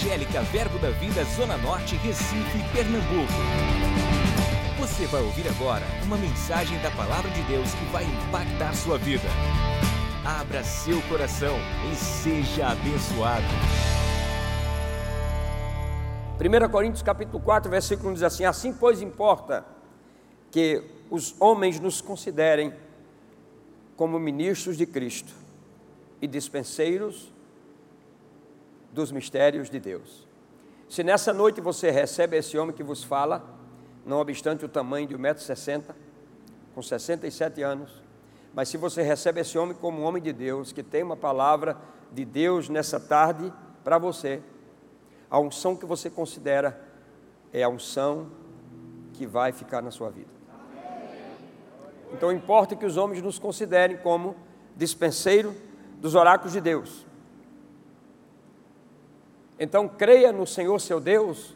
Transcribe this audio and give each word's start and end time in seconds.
Evangélica 0.00 0.40
Verbo 0.44 0.78
da 0.78 0.88
Vida 0.88 1.22
Zona 1.24 1.58
Norte, 1.58 1.94
Recife, 1.96 2.58
Pernambuco. 2.72 3.34
Você 4.78 5.04
vai 5.06 5.20
ouvir 5.20 5.46
agora 5.46 5.84
uma 6.04 6.16
mensagem 6.16 6.80
da 6.80 6.90
Palavra 6.90 7.30
de 7.30 7.42
Deus 7.42 7.74
que 7.74 7.84
vai 7.92 8.04
impactar 8.04 8.74
sua 8.74 8.96
vida. 8.96 9.28
Abra 10.24 10.64
seu 10.64 11.02
coração 11.02 11.54
e 11.92 11.94
seja 11.94 12.68
abençoado. 12.68 13.44
1 16.40 16.70
Coríntios 16.70 17.02
capítulo 17.02 17.38
4, 17.38 17.70
versículo 17.70 18.08
1 18.08 18.14
diz 18.14 18.22
assim: 18.22 18.44
Assim, 18.46 18.72
pois, 18.72 19.02
importa 19.02 19.66
que 20.50 20.82
os 21.10 21.38
homens 21.38 21.78
nos 21.78 22.00
considerem 22.00 22.72
como 23.98 24.18
ministros 24.18 24.78
de 24.78 24.86
Cristo 24.86 25.34
e 26.22 26.26
dispenseiros 26.26 27.30
dos 28.92 29.12
mistérios 29.12 29.70
de 29.70 29.78
Deus. 29.78 30.26
Se 30.88 31.04
nessa 31.04 31.32
noite 31.32 31.60
você 31.60 31.90
recebe 31.90 32.36
esse 32.36 32.58
homem 32.58 32.74
que 32.74 32.82
vos 32.82 33.04
fala, 33.04 33.44
não 34.04 34.18
obstante 34.18 34.64
o 34.64 34.68
tamanho 34.68 35.06
de 35.06 35.16
1,60m, 35.16 35.94
com 36.74 36.82
67 36.82 37.62
anos, 37.62 38.02
mas 38.52 38.68
se 38.68 38.76
você 38.76 39.02
recebe 39.02 39.40
esse 39.40 39.56
homem 39.56 39.76
como 39.76 40.00
um 40.00 40.04
homem 40.04 40.22
de 40.22 40.32
Deus, 40.32 40.72
que 40.72 40.82
tem 40.82 41.02
uma 41.02 41.16
palavra 41.16 41.76
de 42.10 42.24
Deus 42.24 42.68
nessa 42.68 42.98
tarde 42.98 43.52
para 43.84 43.98
você, 43.98 44.42
a 45.30 45.38
unção 45.38 45.76
que 45.76 45.86
você 45.86 46.10
considera 46.10 46.80
é 47.52 47.62
a 47.62 47.68
unção 47.68 48.28
que 49.12 49.26
vai 49.26 49.52
ficar 49.52 49.80
na 49.80 49.90
sua 49.90 50.10
vida. 50.10 50.30
Então 52.12 52.32
importa 52.32 52.74
que 52.74 52.84
os 52.84 52.96
homens 52.96 53.22
nos 53.22 53.38
considerem 53.38 53.96
como 53.98 54.34
dispenseiro 54.76 55.54
dos 56.00 56.14
oráculos 56.14 56.52
de 56.52 56.60
Deus. 56.60 57.06
Então 59.60 59.86
creia 59.86 60.32
no 60.32 60.46
Senhor 60.46 60.80
seu 60.80 60.98
Deus, 60.98 61.54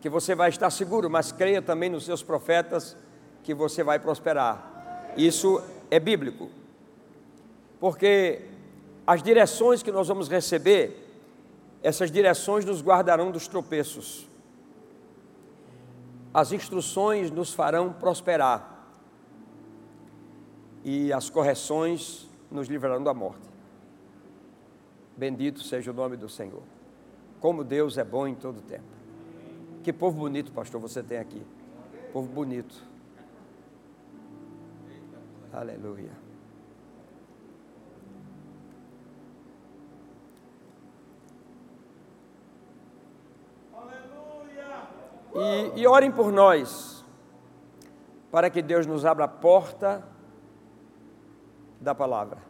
que 0.00 0.08
você 0.08 0.36
vai 0.36 0.48
estar 0.50 0.70
seguro, 0.70 1.10
mas 1.10 1.32
creia 1.32 1.60
também 1.60 1.90
nos 1.90 2.04
seus 2.04 2.22
profetas, 2.22 2.96
que 3.42 3.52
você 3.52 3.82
vai 3.82 3.98
prosperar. 3.98 5.12
Isso 5.16 5.60
é 5.90 5.98
bíblico. 5.98 6.48
Porque 7.80 8.42
as 9.04 9.20
direções 9.20 9.82
que 9.82 9.90
nós 9.90 10.06
vamos 10.06 10.28
receber, 10.28 11.08
essas 11.82 12.08
direções 12.08 12.64
nos 12.64 12.80
guardarão 12.80 13.32
dos 13.32 13.48
tropeços. 13.48 14.28
As 16.32 16.52
instruções 16.52 17.32
nos 17.32 17.52
farão 17.52 17.92
prosperar. 17.92 18.86
E 20.84 21.12
as 21.12 21.28
correções 21.28 22.28
nos 22.48 22.68
livrarão 22.68 23.02
da 23.02 23.12
morte. 23.12 23.50
Bendito 25.16 25.62
seja 25.64 25.90
o 25.90 25.94
nome 25.94 26.16
do 26.16 26.28
Senhor. 26.28 26.62
Como 27.40 27.64
Deus 27.64 27.96
é 27.96 28.04
bom 28.04 28.26
em 28.26 28.34
todo 28.34 28.60
tempo. 28.60 28.84
Que 29.82 29.92
povo 29.92 30.18
bonito, 30.18 30.52
pastor, 30.52 30.80
você 30.80 31.02
tem 31.02 31.18
aqui. 31.18 31.42
Povo 32.12 32.28
bonito. 32.28 32.84
Aleluia. 35.52 36.10
E, 45.34 45.80
e 45.80 45.86
orem 45.86 46.10
por 46.10 46.30
nós, 46.30 47.04
para 48.30 48.50
que 48.50 48.60
Deus 48.60 48.86
nos 48.86 49.06
abra 49.06 49.24
a 49.24 49.28
porta 49.28 50.04
da 51.80 51.94
palavra. 51.94 52.49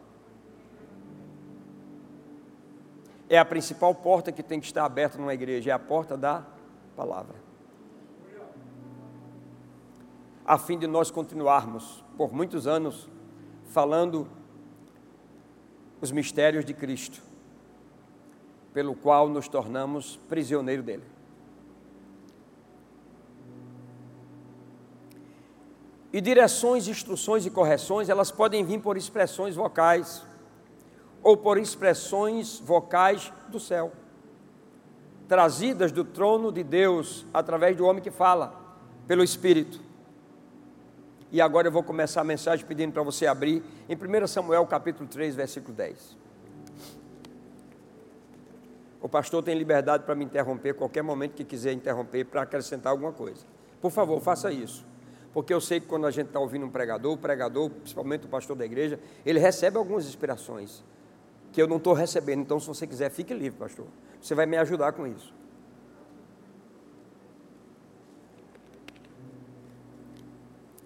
É 3.31 3.37
a 3.37 3.45
principal 3.45 3.95
porta 3.95 4.29
que 4.29 4.43
tem 4.43 4.59
que 4.59 4.65
estar 4.65 4.83
aberta 4.83 5.17
numa 5.17 5.33
igreja, 5.33 5.71
é 5.71 5.73
a 5.73 5.79
porta 5.79 6.17
da 6.17 6.45
palavra. 6.97 7.35
A 10.45 10.57
fim 10.57 10.77
de 10.77 10.85
nós 10.85 11.09
continuarmos 11.09 12.03
por 12.17 12.33
muitos 12.33 12.67
anos 12.67 13.07
falando 13.67 14.27
os 16.01 16.11
mistérios 16.11 16.65
de 16.65 16.73
Cristo, 16.73 17.21
pelo 18.73 18.93
qual 18.95 19.29
nos 19.29 19.47
tornamos 19.47 20.17
prisioneiro 20.27 20.83
dele. 20.83 21.05
E 26.11 26.19
direções, 26.19 26.89
instruções 26.89 27.45
e 27.45 27.49
correções, 27.49 28.09
elas 28.09 28.29
podem 28.29 28.65
vir 28.65 28.81
por 28.81 28.97
expressões 28.97 29.55
vocais 29.55 30.29
ou 31.23 31.37
por 31.37 31.57
expressões 31.57 32.59
vocais 32.59 33.31
do 33.49 33.59
céu, 33.59 33.91
trazidas 35.27 35.91
do 35.91 36.03
trono 36.03 36.51
de 36.51 36.63
Deus 36.63 37.25
através 37.33 37.75
do 37.75 37.85
homem 37.85 38.01
que 38.01 38.11
fala, 38.11 38.53
pelo 39.07 39.23
Espírito. 39.23 39.79
E 41.31 41.39
agora 41.39 41.67
eu 41.67 41.71
vou 41.71 41.83
começar 41.83 42.21
a 42.21 42.23
mensagem 42.25 42.65
pedindo 42.65 42.91
para 42.91 43.03
você 43.03 43.25
abrir 43.25 43.63
em 43.87 43.95
1 43.95 44.27
Samuel 44.27 44.65
capítulo 44.67 45.07
3, 45.07 45.35
versículo 45.35 45.73
10. 45.73 46.17
O 49.01 49.07
pastor 49.07 49.41
tem 49.41 49.57
liberdade 49.57 50.03
para 50.03 50.13
me 50.13 50.25
interromper 50.25 50.75
qualquer 50.75 51.01
momento 51.01 51.33
que 51.33 51.43
quiser 51.43 51.71
interromper 51.71 52.25
para 52.25 52.41
acrescentar 52.41 52.91
alguma 52.91 53.11
coisa. 53.11 53.45
Por 53.79 53.89
favor, 53.89 54.19
faça 54.21 54.51
isso. 54.51 54.85
Porque 55.33 55.53
eu 55.53 55.61
sei 55.61 55.79
que 55.79 55.87
quando 55.87 56.05
a 56.05 56.11
gente 56.11 56.27
está 56.27 56.39
ouvindo 56.39 56.65
um 56.65 56.69
pregador, 56.69 57.13
o 57.13 57.17
pregador, 57.17 57.69
principalmente 57.69 58.25
o 58.25 58.29
pastor 58.29 58.55
da 58.55 58.65
igreja, 58.65 58.99
ele 59.25 59.39
recebe 59.39 59.77
algumas 59.77 60.05
inspirações 60.05 60.83
que 61.51 61.61
eu 61.61 61.67
não 61.67 61.77
estou 61.77 61.93
recebendo. 61.93 62.41
Então, 62.41 62.59
se 62.59 62.67
você 62.67 62.87
quiser, 62.87 63.09
fique 63.09 63.33
livre, 63.33 63.59
pastor. 63.59 63.85
Você 64.21 64.33
vai 64.35 64.45
me 64.45 64.57
ajudar 64.57 64.93
com 64.93 65.05
isso. 65.05 65.33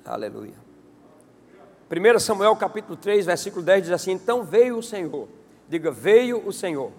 Aleluia. 0.03 0.53
1 1.89 2.19
Samuel 2.19 2.55
capítulo 2.55 2.95
3, 2.95 3.25
versículo 3.25 3.63
10 3.63 3.83
diz 3.83 3.91
assim: 3.91 4.11
Então 4.11 4.43
veio 4.43 4.77
o 4.77 4.83
Senhor. 4.83 5.27
Diga, 5.67 5.91
veio 5.91 6.47
o 6.47 6.53
Senhor. 6.53 6.91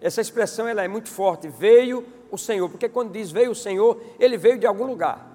Essa 0.00 0.20
expressão 0.20 0.68
ela 0.68 0.82
é 0.82 0.88
muito 0.88 1.08
forte. 1.08 1.48
Veio 1.48 2.04
o 2.30 2.36
Senhor. 2.36 2.68
Porque 2.68 2.88
quando 2.88 3.12
diz 3.12 3.30
veio 3.30 3.52
o 3.52 3.54
Senhor, 3.54 4.00
ele 4.18 4.36
veio 4.36 4.58
de 4.58 4.66
algum 4.66 4.84
lugar. 4.84 5.33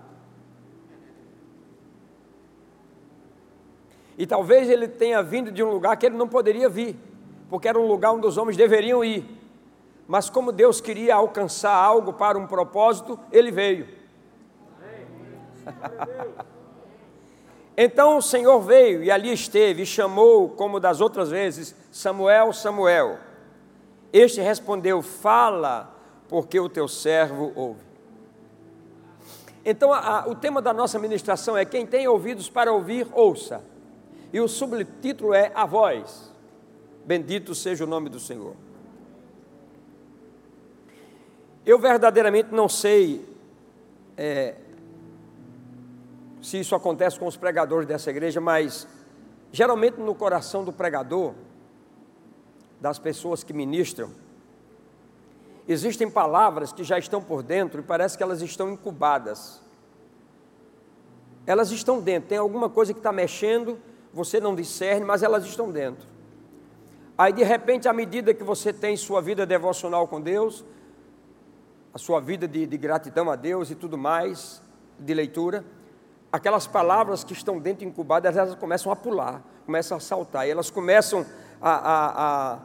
E 4.19 4.27
talvez 4.27 4.69
ele 4.69 4.85
tenha 4.85 5.23
vindo 5.23 5.49
de 5.49 5.63
um 5.63 5.71
lugar 5.71 5.95
que 5.95 6.05
ele 6.05 6.17
não 6.17 6.27
poderia 6.27 6.67
vir, 6.67 6.99
porque 7.49 7.69
era 7.69 7.79
um 7.79 7.87
lugar 7.87 8.11
onde 8.11 8.27
os 8.27 8.37
homens 8.37 8.57
deveriam 8.57 9.01
ir. 9.01 9.25
Mas 10.05 10.29
como 10.29 10.51
Deus 10.51 10.81
queria 10.81 11.15
alcançar 11.15 11.73
algo 11.73 12.11
para 12.11 12.37
um 12.37 12.45
propósito, 12.45 13.17
ele 13.31 13.49
veio. 13.49 13.87
então 17.77 18.17
o 18.17 18.21
Senhor 18.21 18.59
veio 18.59 19.01
e 19.01 19.09
ali 19.09 19.31
esteve 19.31 19.83
e 19.83 19.85
chamou, 19.85 20.49
como 20.49 20.81
das 20.81 20.99
outras 20.99 21.29
vezes, 21.29 21.73
Samuel, 21.89 22.51
Samuel. 22.51 23.19
Este 24.11 24.41
respondeu: 24.41 25.01
Fala, 25.01 25.95
porque 26.27 26.59
o 26.59 26.67
teu 26.67 26.89
servo 26.89 27.53
ouve. 27.55 27.87
Então, 29.63 29.93
a, 29.93 30.23
a, 30.23 30.27
o 30.27 30.35
tema 30.35 30.61
da 30.61 30.73
nossa 30.73 30.99
ministração 30.99 31.55
é: 31.55 31.63
quem 31.63 31.85
tem 31.85 32.05
ouvidos 32.05 32.49
para 32.49 32.73
ouvir, 32.73 33.07
ouça. 33.13 33.63
E 34.31 34.39
o 34.39 34.47
subtítulo 34.47 35.33
é 35.33 35.51
A 35.55 35.65
Voz. 35.65 36.31
Bendito 37.05 37.55
seja 37.55 37.83
o 37.83 37.87
nome 37.87 38.09
do 38.09 38.19
Senhor. 38.19 38.55
Eu 41.65 41.79
verdadeiramente 41.79 42.53
não 42.53 42.69
sei 42.69 43.27
é, 44.15 44.55
se 46.41 46.59
isso 46.59 46.75
acontece 46.75 47.19
com 47.19 47.25
os 47.25 47.37
pregadores 47.37 47.87
dessa 47.87 48.09
igreja, 48.09 48.39
mas 48.39 48.87
geralmente 49.51 49.99
no 49.99 50.13
coração 50.13 50.63
do 50.63 50.71
pregador, 50.71 51.33
das 52.79 52.97
pessoas 52.97 53.43
que 53.43 53.51
ministram, 53.51 54.11
existem 55.67 56.09
palavras 56.09 56.71
que 56.71 56.83
já 56.83 56.97
estão 56.97 57.21
por 57.21 57.43
dentro 57.43 57.81
e 57.81 57.83
parece 57.83 58.17
que 58.17 58.23
elas 58.23 58.41
estão 58.41 58.71
incubadas. 58.71 59.61
Elas 61.45 61.71
estão 61.71 61.99
dentro, 61.99 62.29
tem 62.29 62.37
alguma 62.37 62.69
coisa 62.69 62.93
que 62.93 62.99
está 62.99 63.11
mexendo 63.11 63.77
você 64.13 64.39
não 64.39 64.55
discerne, 64.55 65.05
mas 65.05 65.23
elas 65.23 65.45
estão 65.45 65.71
dentro. 65.71 66.07
Aí 67.17 67.33
de 67.33 67.43
repente, 67.43 67.87
à 67.87 67.93
medida 67.93 68.33
que 68.33 68.43
você 68.43 68.71
tem 68.71 68.95
sua 68.95 69.21
vida 69.21 69.45
devocional 69.45 70.07
com 70.07 70.21
Deus, 70.21 70.63
a 71.93 71.97
sua 71.97 72.19
vida 72.19 72.47
de, 72.47 72.65
de 72.65 72.77
gratidão 72.77 73.29
a 73.29 73.35
Deus 73.35 73.69
e 73.69 73.75
tudo 73.75 73.97
mais, 73.97 74.61
de 74.97 75.13
leitura, 75.13 75.65
aquelas 76.31 76.67
palavras 76.67 77.23
que 77.23 77.33
estão 77.33 77.59
dentro 77.59 77.85
incubadas, 77.85 78.37
elas 78.37 78.55
começam 78.55 78.91
a 78.91 78.95
pular, 78.95 79.43
começam 79.65 79.97
a 79.97 79.99
saltar, 79.99 80.47
e 80.47 80.51
elas 80.51 80.69
começam 80.69 81.25
a, 81.61 81.71
a, 81.71 82.53
a, 82.53 82.59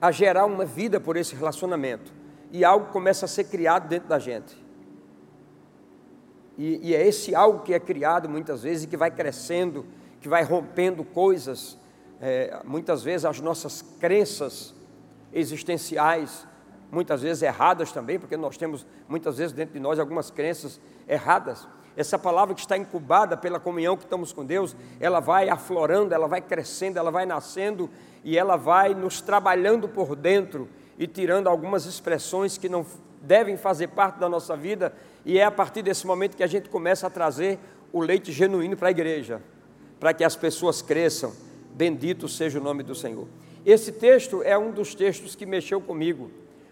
a 0.00 0.10
gerar 0.10 0.46
uma 0.46 0.64
vida 0.64 0.98
por 0.98 1.16
esse 1.16 1.34
relacionamento. 1.34 2.12
E 2.50 2.64
algo 2.64 2.86
começa 2.86 3.24
a 3.24 3.28
ser 3.28 3.44
criado 3.44 3.88
dentro 3.88 4.08
da 4.08 4.18
gente. 4.18 4.60
E, 6.58 6.90
e 6.90 6.94
é 6.94 7.06
esse 7.06 7.34
algo 7.34 7.60
que 7.60 7.72
é 7.72 7.80
criado 7.80 8.28
muitas 8.28 8.62
vezes 8.62 8.84
e 8.84 8.86
que 8.86 8.96
vai 8.96 9.10
crescendo 9.10 9.86
que 10.22 10.28
vai 10.28 10.44
rompendo 10.44 11.04
coisas, 11.04 11.76
é, 12.20 12.60
muitas 12.64 13.02
vezes 13.02 13.24
as 13.24 13.40
nossas 13.40 13.82
crenças 14.00 14.72
existenciais 15.32 16.46
muitas 16.90 17.22
vezes 17.22 17.42
erradas 17.42 17.90
também, 17.90 18.18
porque 18.18 18.36
nós 18.36 18.56
temos 18.58 18.86
muitas 19.08 19.38
vezes 19.38 19.52
dentro 19.52 19.72
de 19.72 19.80
nós 19.80 19.98
algumas 19.98 20.30
crenças 20.30 20.78
erradas. 21.08 21.66
Essa 21.96 22.18
palavra 22.18 22.54
que 22.54 22.60
está 22.60 22.76
incubada 22.76 23.36
pela 23.36 23.58
comunhão 23.58 23.96
que 23.96 24.04
estamos 24.04 24.30
com 24.30 24.44
Deus, 24.44 24.76
ela 25.00 25.18
vai 25.18 25.48
aflorando, 25.48 26.14
ela 26.14 26.28
vai 26.28 26.40
crescendo, 26.40 26.98
ela 26.98 27.10
vai 27.10 27.24
nascendo 27.24 27.90
e 28.22 28.36
ela 28.36 28.56
vai 28.56 28.94
nos 28.94 29.22
trabalhando 29.22 29.88
por 29.88 30.14
dentro 30.14 30.68
e 30.98 31.06
tirando 31.06 31.48
algumas 31.48 31.86
expressões 31.86 32.58
que 32.58 32.68
não 32.68 32.84
devem 33.22 33.56
fazer 33.56 33.88
parte 33.88 34.18
da 34.18 34.28
nossa 34.28 34.56
vida, 34.56 34.92
e 35.24 35.38
é 35.38 35.44
a 35.44 35.50
partir 35.50 35.82
desse 35.82 36.06
momento 36.06 36.36
que 36.36 36.42
a 36.42 36.46
gente 36.46 36.68
começa 36.68 37.06
a 37.06 37.10
trazer 37.10 37.58
o 37.92 38.00
leite 38.00 38.32
genuíno 38.32 38.76
para 38.76 38.88
a 38.88 38.90
igreja, 38.90 39.40
para 40.02 40.12
que 40.12 40.24
as 40.24 40.34
pessoas 40.34 40.82
cresçam. 40.82 41.32
Bendito 41.76 42.26
seja 42.26 42.58
o 42.58 42.62
nome 42.62 42.82
do 42.82 42.92
Senhor. 42.92 43.28
Esse 43.64 43.92
texto 43.92 44.42
é 44.42 44.58
um 44.58 44.72
dos 44.72 44.96
textos 44.96 45.36
que 45.36 45.46
mexeu 45.46 45.80
comigo 45.80 46.28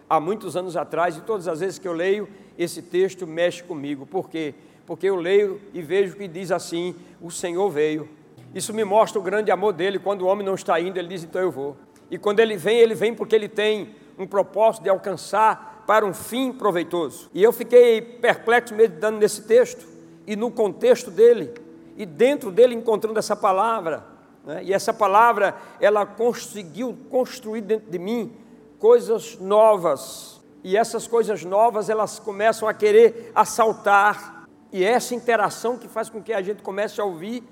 há 0.09 0.19
muitos 0.19 0.57
anos 0.57 0.75
atrás, 0.75 1.15
e 1.15 1.21
todas 1.21 1.47
as 1.47 1.61
vezes 1.61 1.79
que 1.79 1.87
eu 1.87 1.93
leio, 1.93 2.27
esse 2.59 2.81
texto 2.81 3.25
mexe 3.25 3.63
comigo. 3.63 4.05
Por 4.05 4.29
quê? 4.29 4.53
Porque 4.85 5.07
eu 5.07 5.15
leio 5.15 5.61
e 5.73 5.81
vejo 5.81 6.17
que 6.17 6.27
diz 6.27 6.51
assim: 6.51 6.93
O 7.21 7.31
Senhor 7.31 7.69
veio. 7.69 8.09
Isso 8.53 8.73
me 8.73 8.83
mostra 8.83 9.17
o 9.17 9.23
grande 9.23 9.49
amor 9.49 9.71
dele. 9.71 9.97
Quando 9.97 10.23
o 10.23 10.25
homem 10.25 10.45
não 10.45 10.55
está 10.55 10.77
indo, 10.81 10.99
ele 10.99 11.07
diz: 11.07 11.23
Então 11.23 11.41
eu 11.41 11.49
vou. 11.49 11.77
E 12.09 12.17
quando 12.17 12.41
ele 12.41 12.57
vem, 12.57 12.79
ele 12.79 12.93
vem 12.93 13.15
porque 13.15 13.33
ele 13.33 13.47
tem 13.47 13.95
um 14.19 14.27
propósito 14.27 14.83
de 14.83 14.89
alcançar 14.89 15.85
para 15.87 16.05
um 16.05 16.13
fim 16.13 16.51
proveitoso. 16.51 17.29
E 17.33 17.41
eu 17.41 17.53
fiquei 17.53 18.01
perplexo 18.01 18.75
meditando 18.75 19.19
nesse 19.19 19.43
texto 19.43 19.87
e 20.27 20.35
no 20.35 20.51
contexto 20.51 21.09
dele, 21.09 21.53
e 21.95 22.05
dentro 22.05 22.51
dele 22.51 22.75
encontrando 22.75 23.19
essa 23.19 23.35
palavra. 23.35 24.05
Né? 24.45 24.63
E 24.65 24.73
essa 24.73 24.93
palavra, 24.93 25.55
ela 25.79 26.05
conseguiu 26.05 26.97
construir 27.09 27.61
dentro 27.61 27.91
de 27.91 27.99
mim 27.99 28.35
coisas 28.79 29.37
novas. 29.39 30.41
E 30.63 30.77
essas 30.77 31.07
coisas 31.07 31.43
novas, 31.43 31.89
elas 31.89 32.19
começam 32.19 32.67
a 32.67 32.73
querer 32.73 33.31
assaltar. 33.35 34.47
E 34.71 34.83
é 34.83 34.89
essa 34.89 35.13
interação 35.15 35.77
que 35.77 35.87
faz 35.87 36.09
com 36.09 36.21
que 36.21 36.33
a 36.33 36.41
gente 36.41 36.61
comece 36.61 36.99
a 37.01 37.03
ouvir 37.03 37.43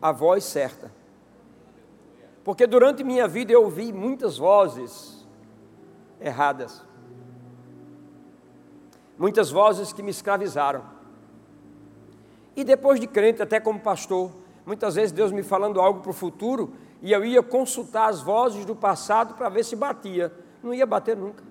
a 0.00 0.12
voz 0.12 0.44
certa. 0.44 0.92
Porque 2.44 2.66
durante 2.66 3.04
minha 3.04 3.28
vida 3.28 3.52
eu 3.52 3.64
ouvi 3.64 3.92
muitas 3.92 4.38
vozes 4.38 5.26
erradas. 6.20 6.82
Muitas 9.18 9.50
vozes 9.50 9.92
que 9.92 10.02
me 10.02 10.10
escravizaram. 10.10 10.99
E 12.60 12.64
depois 12.64 13.00
de 13.00 13.06
crente, 13.06 13.40
até 13.40 13.58
como 13.58 13.80
pastor, 13.80 14.30
muitas 14.66 14.94
vezes 14.94 15.12
Deus 15.12 15.32
me 15.32 15.42
falando 15.42 15.80
algo 15.80 16.00
para 16.00 16.10
o 16.10 16.12
futuro, 16.12 16.74
e 17.00 17.10
eu 17.10 17.24
ia 17.24 17.42
consultar 17.42 18.10
as 18.10 18.20
vozes 18.20 18.66
do 18.66 18.76
passado 18.76 19.32
para 19.32 19.48
ver 19.48 19.64
se 19.64 19.74
batia 19.74 20.30
não 20.62 20.74
ia 20.74 20.84
bater 20.84 21.16
nunca. 21.16 21.42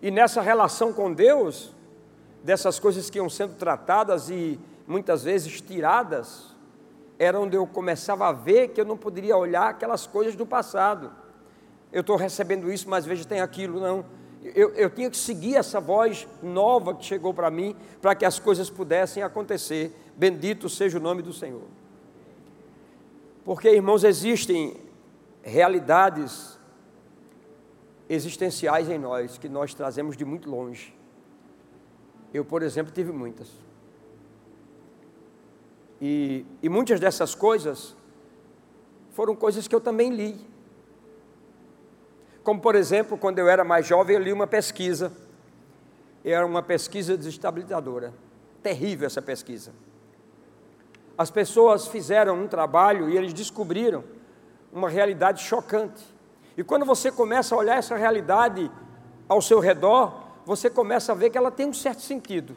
E 0.00 0.08
nessa 0.08 0.40
relação 0.40 0.92
com 0.92 1.12
Deus, 1.12 1.74
dessas 2.44 2.78
coisas 2.78 3.10
que 3.10 3.18
iam 3.18 3.28
sendo 3.28 3.56
tratadas 3.56 4.30
e 4.30 4.56
muitas 4.86 5.24
vezes 5.24 5.60
tiradas, 5.60 6.54
era 7.18 7.40
onde 7.40 7.56
eu 7.56 7.66
começava 7.66 8.28
a 8.28 8.32
ver 8.32 8.68
que 8.68 8.80
eu 8.80 8.84
não 8.84 8.96
poderia 8.96 9.36
olhar 9.36 9.68
aquelas 9.68 10.06
coisas 10.06 10.36
do 10.36 10.46
passado. 10.46 11.10
Eu 11.92 12.02
estou 12.02 12.14
recebendo 12.14 12.70
isso, 12.72 12.88
mas 12.88 13.04
veja, 13.04 13.24
tem 13.24 13.40
aquilo, 13.40 13.80
não. 13.80 14.04
Eu, 14.42 14.70
eu 14.70 14.88
tinha 14.88 15.10
que 15.10 15.16
seguir 15.16 15.56
essa 15.56 15.80
voz 15.80 16.26
nova 16.42 16.94
que 16.94 17.04
chegou 17.04 17.34
para 17.34 17.50
mim, 17.50 17.76
para 18.00 18.14
que 18.14 18.24
as 18.24 18.38
coisas 18.38 18.70
pudessem 18.70 19.22
acontecer. 19.22 19.94
Bendito 20.16 20.68
seja 20.68 20.98
o 20.98 21.00
nome 21.00 21.22
do 21.22 21.32
Senhor. 21.32 21.64
Porque, 23.44 23.68
irmãos, 23.68 24.02
existem 24.02 24.76
realidades 25.42 26.58
existenciais 28.08 28.88
em 28.88 28.98
nós 28.98 29.38
que 29.38 29.48
nós 29.48 29.74
trazemos 29.74 30.16
de 30.16 30.24
muito 30.24 30.50
longe. 30.50 30.94
Eu, 32.32 32.44
por 32.44 32.62
exemplo, 32.62 32.92
tive 32.92 33.12
muitas. 33.12 33.48
E, 36.00 36.46
e 36.62 36.68
muitas 36.68 36.98
dessas 36.98 37.34
coisas 37.34 37.94
foram 39.10 39.36
coisas 39.36 39.68
que 39.68 39.74
eu 39.74 39.80
também 39.80 40.10
li. 40.10 40.49
Como, 42.42 42.60
por 42.60 42.74
exemplo, 42.74 43.18
quando 43.18 43.38
eu 43.38 43.48
era 43.48 43.64
mais 43.64 43.86
jovem, 43.86 44.16
eu 44.16 44.22
li 44.22 44.32
uma 44.32 44.46
pesquisa. 44.46 45.12
Era 46.24 46.44
uma 46.44 46.62
pesquisa 46.62 47.16
desestabilizadora. 47.16 48.12
Terrível 48.62 49.06
essa 49.06 49.22
pesquisa. 49.22 49.72
As 51.16 51.30
pessoas 51.30 51.86
fizeram 51.86 52.42
um 52.42 52.48
trabalho 52.48 53.10
e 53.10 53.16
eles 53.16 53.32
descobriram 53.32 54.02
uma 54.72 54.88
realidade 54.88 55.42
chocante. 55.42 56.02
E 56.56 56.64
quando 56.64 56.84
você 56.84 57.10
começa 57.12 57.54
a 57.54 57.58
olhar 57.58 57.76
essa 57.76 57.96
realidade 57.96 58.70
ao 59.28 59.40
seu 59.42 59.60
redor, 59.60 60.22
você 60.44 60.70
começa 60.70 61.12
a 61.12 61.14
ver 61.14 61.30
que 61.30 61.38
ela 61.38 61.50
tem 61.50 61.66
um 61.66 61.72
certo 61.72 62.00
sentido. 62.00 62.56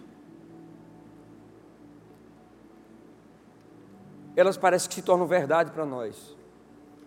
Elas 4.36 4.58
parecem 4.58 4.90
que 4.90 4.96
se 4.96 5.02
tornam 5.02 5.28
verdade 5.28 5.72
para 5.72 5.86
nós. 5.86 6.36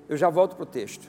Eu 0.08 0.17
já 0.17 0.31
volto 0.31 0.55
para 0.55 0.62
o 0.62 0.67
texto. 0.67 1.08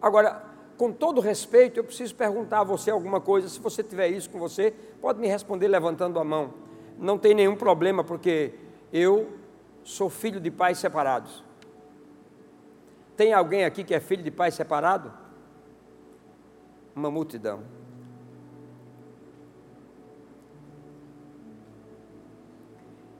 Agora, 0.00 0.47
com 0.78 0.92
todo 0.92 1.20
respeito, 1.20 1.78
eu 1.78 1.84
preciso 1.84 2.14
perguntar 2.14 2.60
a 2.60 2.64
você 2.64 2.92
alguma 2.92 3.20
coisa. 3.20 3.48
Se 3.48 3.58
você 3.58 3.82
tiver 3.82 4.08
isso 4.08 4.30
com 4.30 4.38
você, 4.38 4.72
pode 5.00 5.18
me 5.18 5.26
responder 5.26 5.66
levantando 5.66 6.20
a 6.20 6.24
mão. 6.24 6.54
Não 6.96 7.18
tem 7.18 7.34
nenhum 7.34 7.56
problema, 7.56 8.04
porque 8.04 8.54
eu 8.92 9.28
sou 9.82 10.08
filho 10.08 10.40
de 10.40 10.52
pais 10.52 10.78
separados. 10.78 11.42
Tem 13.16 13.32
alguém 13.32 13.64
aqui 13.64 13.82
que 13.82 13.92
é 13.92 13.98
filho 13.98 14.22
de 14.22 14.30
pai 14.30 14.52
separado? 14.52 15.12
Uma 16.94 17.10
multidão. 17.10 17.64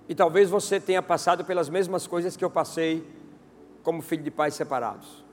E 0.09 0.15
talvez 0.15 0.49
você 0.49 0.79
tenha 0.79 1.03
passado 1.03 1.45
pelas 1.45 1.69
mesmas 1.69 2.07
coisas 2.07 2.37
que 2.37 2.45
eu 2.45 2.51
passei 2.51 3.05
como 3.83 4.01
filho 4.01 4.23
de 4.23 4.31
pais 4.31 4.55
separados. 4.55 5.28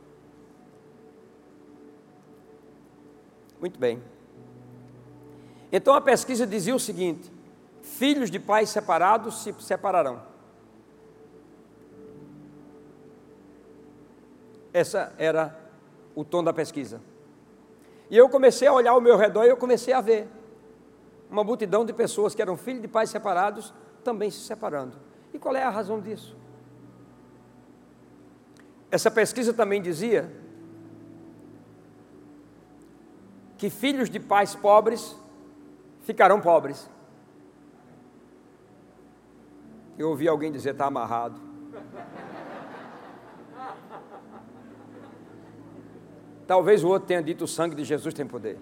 Muito 3.66 3.80
bem. 3.80 4.00
Então 5.72 5.96
a 5.96 6.00
pesquisa 6.00 6.46
dizia 6.46 6.76
o 6.76 6.80
seguinte: 6.80 7.32
filhos 7.82 8.30
de 8.30 8.38
pais 8.38 8.70
separados 8.70 9.42
se 9.42 9.52
separarão. 9.60 10.22
Essa 14.72 15.12
era 15.18 15.60
o 16.14 16.24
tom 16.24 16.44
da 16.44 16.54
pesquisa. 16.54 17.02
E 18.08 18.16
eu 18.16 18.30
comecei 18.30 18.68
a 18.68 18.74
olhar 18.74 18.92
ao 18.92 19.02
meu 19.02 19.18
redor 19.18 19.46
e 19.46 19.50
eu 19.50 19.58
comecei 19.58 19.96
a 19.96 20.00
ver 20.00 20.28
uma 21.28 21.44
multidão 21.44 21.84
de 21.84 21.92
pessoas 21.92 22.36
que 22.36 22.44
eram 22.44 22.56
filhos 22.56 22.84
de 22.84 22.88
pais 22.88 23.10
separados 23.10 23.74
também 24.04 24.30
se 24.30 24.42
separando. 24.42 24.96
E 25.34 25.40
qual 25.40 25.56
é 25.56 25.64
a 25.64 25.72
razão 25.72 26.00
disso? 26.00 26.38
Essa 28.92 29.10
pesquisa 29.10 29.52
também 29.56 29.82
dizia 29.82 30.45
que 33.58 33.70
filhos 33.70 34.10
de 34.10 34.20
pais 34.20 34.56
pobres 34.56 35.16
ficarão 36.02 36.42
pobres. 36.42 36.90
Eu 39.98 40.10
ouvi 40.10 40.28
alguém 40.28 40.52
dizer 40.52 40.72
está 40.72 40.86
amarrado. 40.86 41.40
Talvez 46.46 46.84
o 46.84 46.90
outro 46.90 47.08
tenha 47.08 47.24
dito: 47.24 47.46
o 47.46 47.48
sangue 47.48 47.76
de 47.76 47.84
Jesus 47.84 48.14
tem 48.14 48.28
poder. 48.28 48.60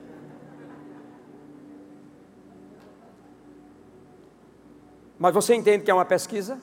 Mas 5.18 5.34
você 5.34 5.56
entende 5.56 5.84
que 5.84 5.92
é 5.92 5.94
uma 5.94 6.06
pesquisa? 6.06 6.60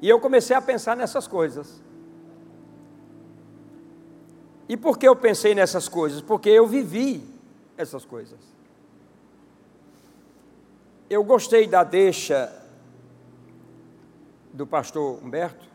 E 0.00 0.08
eu 0.08 0.20
comecei 0.20 0.54
a 0.54 0.60
pensar 0.60 0.96
nessas 0.96 1.26
coisas. 1.26 1.82
E 4.68 4.76
por 4.76 4.98
que 4.98 5.06
eu 5.06 5.14
pensei 5.14 5.54
nessas 5.54 5.88
coisas? 5.88 6.20
Porque 6.20 6.48
eu 6.48 6.66
vivi 6.66 7.22
essas 7.76 8.04
coisas. 8.04 8.38
Eu 11.08 11.22
gostei 11.22 11.66
da 11.66 11.84
deixa 11.84 12.50
do 14.52 14.66
pastor 14.66 15.22
Humberto, 15.22 15.68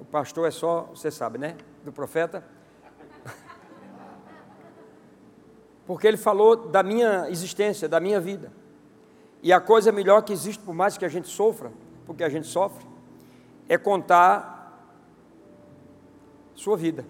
o 0.00 0.04
pastor 0.04 0.48
é 0.48 0.50
só, 0.50 0.82
você 0.94 1.10
sabe, 1.10 1.38
né? 1.38 1.56
Do 1.84 1.92
profeta. 1.92 2.42
Porque 5.86 6.06
ele 6.06 6.16
falou 6.16 6.56
da 6.56 6.82
minha 6.82 7.28
existência, 7.30 7.88
da 7.88 8.00
minha 8.00 8.20
vida. 8.20 8.50
E 9.42 9.52
a 9.52 9.60
coisa 9.60 9.92
melhor 9.92 10.22
que 10.22 10.32
existe, 10.32 10.62
por 10.62 10.74
mais 10.74 10.96
que 10.96 11.04
a 11.04 11.08
gente 11.08 11.28
sofra, 11.28 11.70
porque 12.06 12.24
a 12.24 12.30
gente 12.30 12.46
sofre, 12.46 12.86
é 13.68 13.76
contar 13.76 14.82
sua 16.54 16.78
vida. 16.78 17.04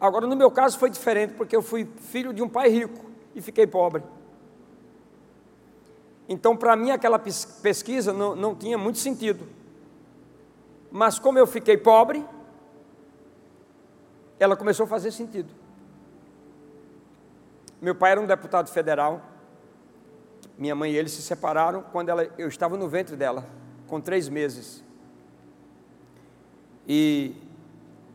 Agora, 0.00 0.26
no 0.26 0.36
meu 0.36 0.50
caso 0.50 0.78
foi 0.78 0.90
diferente, 0.90 1.34
porque 1.34 1.56
eu 1.56 1.62
fui 1.62 1.88
filho 1.96 2.32
de 2.32 2.42
um 2.42 2.48
pai 2.48 2.68
rico 2.68 3.04
e 3.34 3.40
fiquei 3.40 3.66
pobre. 3.66 4.02
Então, 6.28 6.56
para 6.56 6.76
mim, 6.76 6.90
aquela 6.90 7.18
pesquisa 7.18 8.12
não, 8.12 8.34
não 8.34 8.54
tinha 8.54 8.76
muito 8.76 8.98
sentido. 8.98 9.46
Mas 10.90 11.18
como 11.18 11.38
eu 11.38 11.46
fiquei 11.46 11.76
pobre, 11.76 12.24
ela 14.38 14.56
começou 14.56 14.84
a 14.84 14.88
fazer 14.88 15.12
sentido. 15.12 15.52
Meu 17.80 17.94
pai 17.94 18.12
era 18.12 18.20
um 18.20 18.26
deputado 18.26 18.70
federal, 18.70 19.22
minha 20.58 20.74
mãe 20.74 20.92
e 20.92 20.96
ele 20.96 21.08
se 21.08 21.22
separaram 21.22 21.82
quando 21.92 22.08
ela, 22.08 22.24
eu 22.38 22.48
estava 22.48 22.76
no 22.76 22.88
ventre 22.88 23.16
dela, 23.16 23.46
com 23.86 24.00
três 24.00 24.28
meses. 24.28 24.82
E, 26.88 27.34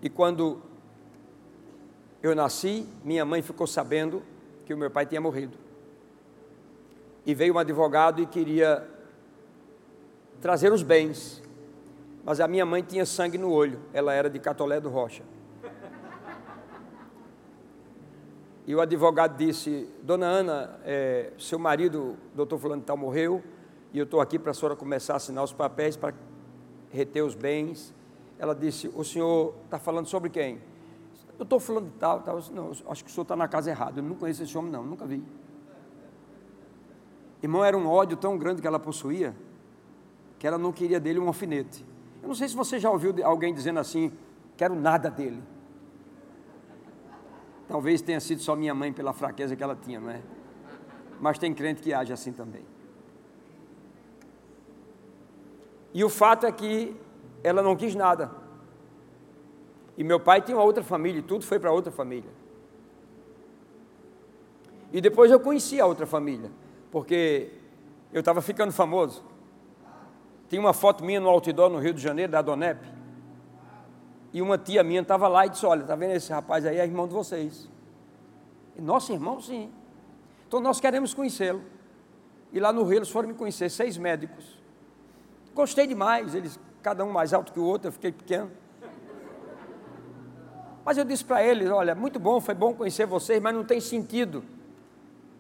e 0.02 0.10
quando 0.10 0.62
eu 2.22 2.36
nasci, 2.36 2.88
minha 3.04 3.26
mãe 3.26 3.42
ficou 3.42 3.66
sabendo 3.66 4.22
que 4.66 4.74
o 4.74 4.78
meu 4.78 4.92
pai 4.92 5.06
tinha 5.06 5.20
morrido. 5.20 5.58
E 7.26 7.34
veio 7.34 7.56
um 7.56 7.60
advogado 7.60 8.22
e 8.22 8.26
queria 8.26 8.88
trazer 10.40 10.72
os 10.72 10.84
bens. 10.84 11.42
Mas 12.24 12.40
a 12.40 12.48
minha 12.48 12.66
mãe 12.66 12.84
tinha 12.84 13.06
sangue 13.06 13.38
no 13.38 13.52
olho, 13.52 13.80
ela 13.92 14.14
era 14.14 14.30
de 14.30 14.40
Catolé 14.40 14.80
do 14.80 14.90
Rocha. 14.90 15.24
E 18.68 18.76
o 18.76 18.80
advogado 18.80 19.36
disse: 19.36 19.90
Dona 20.04 20.28
Ana, 20.28 20.80
é, 20.86 21.34
seu 21.40 21.58
marido, 21.58 22.16
doutor 22.36 22.60
Fulano 22.60 22.84
Tal, 22.84 22.96
morreu, 22.96 23.44
e 23.92 23.98
eu 23.98 24.04
estou 24.04 24.22
aqui 24.22 24.38
para 24.38 24.52
a 24.52 24.54
senhora 24.54 24.76
começar 24.76 25.14
a 25.14 25.18
assinar 25.18 25.44
os 25.44 25.52
papéis 25.52 25.98
para 25.98 26.14
reter 26.92 27.24
os 27.24 27.34
bens. 27.34 27.94
Ela 28.38 28.54
disse: 28.54 28.88
O 28.96 29.04
senhor 29.04 29.56
está 29.66 29.80
falando 29.80 30.06
sobre 30.06 30.30
quem? 30.30 30.62
Eu 31.42 31.44
estou 31.44 31.60
falando 31.60 31.86
de 31.86 31.98
tal, 31.98 32.20
tal. 32.22 32.40
Não, 32.54 32.70
acho 32.88 33.04
que 33.04 33.10
o 33.10 33.12
senhor 33.12 33.24
está 33.24 33.36
na 33.36 33.48
casa 33.48 33.72
errada. 33.72 34.00
Eu 34.00 34.04
não 34.04 34.14
conheço 34.14 34.44
esse 34.44 34.56
homem, 34.56 34.72
não, 34.72 34.84
nunca 34.84 35.08
vi. 35.08 35.24
Irmão, 37.42 37.66
era 37.66 37.76
um 37.76 37.90
ódio 37.90 38.16
tão 38.16 38.38
grande 38.38 38.62
que 38.62 38.68
ela 38.68 38.78
possuía, 38.78 39.36
que 40.38 40.46
ela 40.46 40.60
não 40.60 40.72
queria 40.72 41.00
dele 41.00 41.18
um 41.18 41.26
alfinete. 41.26 41.84
Eu 42.22 42.28
não 42.28 42.36
sei 42.36 42.48
se 42.48 42.56
você 42.56 42.80
já 42.80 42.92
ouviu 42.92 43.16
alguém 43.26 43.56
dizendo 43.56 43.80
assim: 43.80 44.12
quero 44.56 44.76
nada 44.76 45.10
dele. 45.10 45.42
Talvez 47.68 48.04
tenha 48.04 48.20
sido 48.20 48.40
só 48.44 48.56
minha 48.56 48.76
mãe 48.76 48.94
pela 48.94 49.12
fraqueza 49.12 49.56
que 49.56 49.64
ela 49.64 49.76
tinha, 49.76 50.00
não 50.00 50.12
é? 50.12 50.22
Mas 51.20 51.40
tem 51.40 51.56
crente 51.56 51.82
que 51.82 51.92
age 51.92 52.14
assim 52.14 52.32
também. 52.32 52.64
E 55.92 56.04
o 56.04 56.10
fato 56.10 56.46
é 56.46 56.52
que 56.52 56.96
ela 57.44 57.64
não 57.64 57.76
quis 57.76 57.96
nada. 57.96 58.41
E 60.02 60.04
meu 60.04 60.20
pai 60.20 60.42
tinha 60.42 60.58
uma 60.58 60.64
outra 60.64 60.84
família, 60.84 61.20
e 61.20 61.22
tudo 61.22 61.46
foi 61.46 61.60
para 61.60 61.72
outra 61.72 61.92
família. 61.92 62.32
E 64.92 65.00
depois 65.00 65.30
eu 65.30 65.40
conheci 65.40 65.80
a 65.80 65.86
outra 65.86 66.08
família, 66.08 66.50
porque 66.90 67.52
eu 68.12 68.22
estava 68.22 68.42
ficando 68.42 68.72
famoso. 68.72 69.24
Tinha 70.50 70.60
uma 70.60 70.74
foto 70.74 71.06
minha 71.06 71.20
no 71.20 71.30
outdoor 71.30 71.70
no 71.70 71.78
Rio 71.78 71.94
de 71.94 72.02
Janeiro, 72.02 72.32
da 72.32 72.42
Donep. 72.42 72.84
E 74.34 74.42
uma 74.42 74.58
tia 74.58 74.84
minha 74.84 75.02
estava 75.02 75.28
lá 75.28 75.46
e 75.46 75.52
disse: 75.52 75.68
Olha, 75.68 75.82
está 75.82 75.96
vendo 75.96 76.14
esse 76.14 76.34
rapaz 76.34 76.66
aí? 76.66 76.80
É 76.80 76.84
irmão 76.84 77.08
de 77.08 77.14
vocês. 77.14 77.70
E, 78.76 78.82
Nosso 78.82 79.14
irmão, 79.14 79.40
sim. 79.40 79.72
Então 80.48 80.60
nós 80.60 80.80
queremos 80.80 81.14
conhecê-lo. 81.14 81.62
E 82.52 82.60
lá 82.60 82.74
no 82.74 82.84
Rio 82.86 82.98
eles 82.98 83.10
foram 83.12 83.28
me 83.28 83.36
conhecer, 83.36 83.70
seis 83.70 84.00
médicos. 84.00 84.58
Gostei 85.54 85.86
demais, 85.86 86.34
eles, 86.34 86.60
cada 86.82 87.06
um 87.06 87.12
mais 87.12 87.36
alto 87.36 87.54
que 87.54 87.60
o 87.60 87.64
outro, 87.64 87.90
eu 87.90 87.92
fiquei 87.92 88.12
pequeno. 88.12 88.50
Mas 90.86 90.98
eu 90.98 91.06
disse 91.06 91.24
para 91.24 91.44
eles: 91.44 91.70
Olha, 91.70 91.94
muito 91.96 92.20
bom, 92.20 92.40
foi 92.40 92.54
bom 92.54 92.74
conhecer 92.74 93.06
vocês, 93.06 93.42
mas 93.42 93.54
não 93.54 93.64
tem 93.64 93.80
sentido 93.80 94.44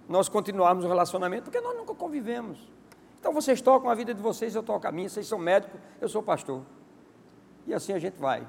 nós 0.07 0.27
continuarmos 0.27 0.83
o 0.83 0.87
relacionamento, 0.87 1.43
porque 1.43 1.61
nós 1.61 1.75
nunca 1.75 1.95
convivemos. 1.95 2.59
Então 3.19 3.31
vocês 3.31 3.61
tocam 3.61 3.89
a 3.89 3.95
vida 3.95 4.13
de 4.13 4.21
vocês, 4.21 4.53
eu 4.55 4.63
toco 4.63 4.87
a 4.87 4.91
minha, 4.91 5.07
vocês 5.07 5.27
são 5.27 5.39
médicos, 5.39 5.79
eu 6.01 6.09
sou 6.09 6.21
pastor. 6.21 6.61
E 7.65 7.73
assim 7.73 7.93
a 7.93 7.99
gente 7.99 8.19
vai. 8.19 8.45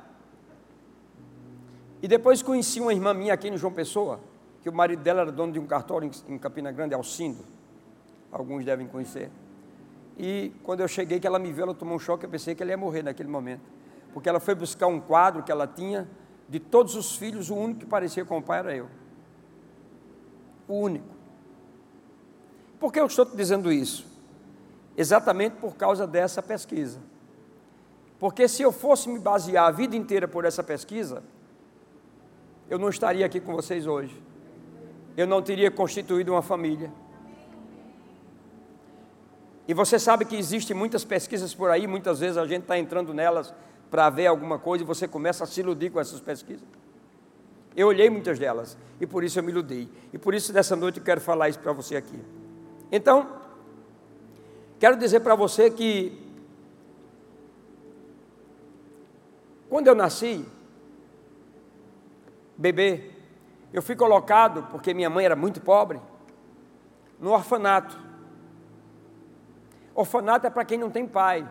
E 2.02 2.08
depois 2.08 2.42
conheci 2.42 2.80
uma 2.80 2.92
irmã 2.92 3.14
minha 3.14 3.32
aqui 3.32 3.50
no 3.50 3.56
João 3.56 3.72
Pessoa, 3.72 4.18
que 4.60 4.68
o 4.68 4.72
marido 4.72 5.02
dela 5.02 5.20
era 5.20 5.30
dono 5.30 5.52
de 5.52 5.58
um 5.58 5.66
cartório 5.66 6.10
em 6.26 6.38
Campina 6.38 6.72
Grande, 6.72 6.94
Alcindo. 6.94 7.44
Alguns 8.32 8.64
devem 8.64 8.86
conhecer. 8.86 9.30
E 10.18 10.52
quando 10.62 10.80
eu 10.80 10.88
cheguei, 10.88 11.20
que 11.20 11.26
ela 11.26 11.38
me 11.38 11.52
viu, 11.52 11.64
ela 11.64 11.74
tomou 11.74 11.94
um 11.94 11.98
choque, 11.98 12.24
eu 12.24 12.30
pensei 12.30 12.54
que 12.54 12.62
ela 12.62 12.70
ia 12.72 12.76
morrer 12.76 13.02
naquele 13.02 13.28
momento. 13.28 13.62
Porque 14.12 14.28
ela 14.28 14.40
foi 14.40 14.54
buscar 14.54 14.86
um 14.86 15.00
quadro 15.00 15.42
que 15.42 15.52
ela 15.52 15.66
tinha, 15.66 16.08
de 16.52 16.60
todos 16.60 16.94
os 16.96 17.16
filhos, 17.16 17.48
o 17.48 17.56
único 17.56 17.80
que 17.80 17.86
parecia 17.86 18.26
com 18.26 18.36
o 18.36 18.42
pai 18.42 18.58
era 18.58 18.76
eu. 18.76 18.86
O 20.68 20.74
único. 20.74 21.08
Por 22.78 22.92
que 22.92 23.00
eu 23.00 23.06
estou 23.06 23.24
te 23.24 23.34
dizendo 23.34 23.72
isso? 23.72 24.06
Exatamente 24.94 25.56
por 25.56 25.74
causa 25.76 26.06
dessa 26.06 26.42
pesquisa. 26.42 27.00
Porque 28.18 28.46
se 28.48 28.60
eu 28.60 28.70
fosse 28.70 29.08
me 29.08 29.18
basear 29.18 29.66
a 29.66 29.70
vida 29.70 29.96
inteira 29.96 30.28
por 30.28 30.44
essa 30.44 30.62
pesquisa, 30.62 31.22
eu 32.68 32.78
não 32.78 32.90
estaria 32.90 33.24
aqui 33.24 33.40
com 33.40 33.54
vocês 33.54 33.86
hoje. 33.86 34.22
Eu 35.16 35.26
não 35.26 35.40
teria 35.40 35.70
constituído 35.70 36.32
uma 36.32 36.42
família. 36.42 36.92
E 39.66 39.72
você 39.72 39.98
sabe 39.98 40.26
que 40.26 40.36
existem 40.36 40.76
muitas 40.76 41.02
pesquisas 41.02 41.54
por 41.54 41.70
aí, 41.70 41.86
muitas 41.86 42.20
vezes 42.20 42.36
a 42.36 42.46
gente 42.46 42.64
está 42.64 42.76
entrando 42.76 43.14
nelas 43.14 43.54
para 43.92 44.08
ver 44.08 44.26
alguma 44.26 44.58
coisa 44.58 44.82
e 44.82 44.86
você 44.86 45.06
começa 45.06 45.44
a 45.44 45.46
se 45.46 45.60
iludir 45.60 45.90
com 45.90 46.00
essas 46.00 46.18
pesquisas. 46.18 46.66
Eu 47.76 47.88
olhei 47.88 48.08
muitas 48.08 48.38
delas 48.38 48.74
e 48.98 49.06
por 49.06 49.22
isso 49.22 49.38
eu 49.38 49.42
me 49.42 49.52
iludi. 49.52 49.86
E 50.14 50.16
por 50.16 50.32
isso 50.32 50.50
dessa 50.50 50.74
noite 50.74 50.98
eu 50.98 51.04
quero 51.04 51.20
falar 51.20 51.50
isso 51.50 51.58
para 51.58 51.74
você 51.74 51.94
aqui. 51.94 52.18
Então, 52.90 53.28
quero 54.80 54.96
dizer 54.96 55.20
para 55.20 55.34
você 55.34 55.70
que 55.70 56.18
quando 59.68 59.88
eu 59.88 59.94
nasci, 59.94 60.42
bebê, 62.56 63.10
eu 63.74 63.82
fui 63.82 63.94
colocado, 63.94 64.68
porque 64.70 64.94
minha 64.94 65.10
mãe 65.10 65.26
era 65.26 65.36
muito 65.36 65.60
pobre, 65.60 66.00
no 67.20 67.32
orfanato. 67.32 67.98
Orfanato 69.94 70.46
é 70.46 70.50
para 70.50 70.64
quem 70.64 70.78
não 70.78 70.90
tem 70.90 71.06
pai, 71.06 71.46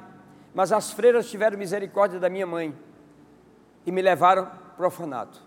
mas 0.53 0.71
as 0.71 0.91
freiras 0.91 1.29
tiveram 1.29 1.57
misericórdia 1.57 2.19
da 2.19 2.29
minha 2.29 2.45
mãe 2.45 2.75
e 3.85 3.91
me 3.91 4.01
levaram 4.01 4.45
para 4.75 4.83
o 4.83 4.85
orfanato. 4.85 5.41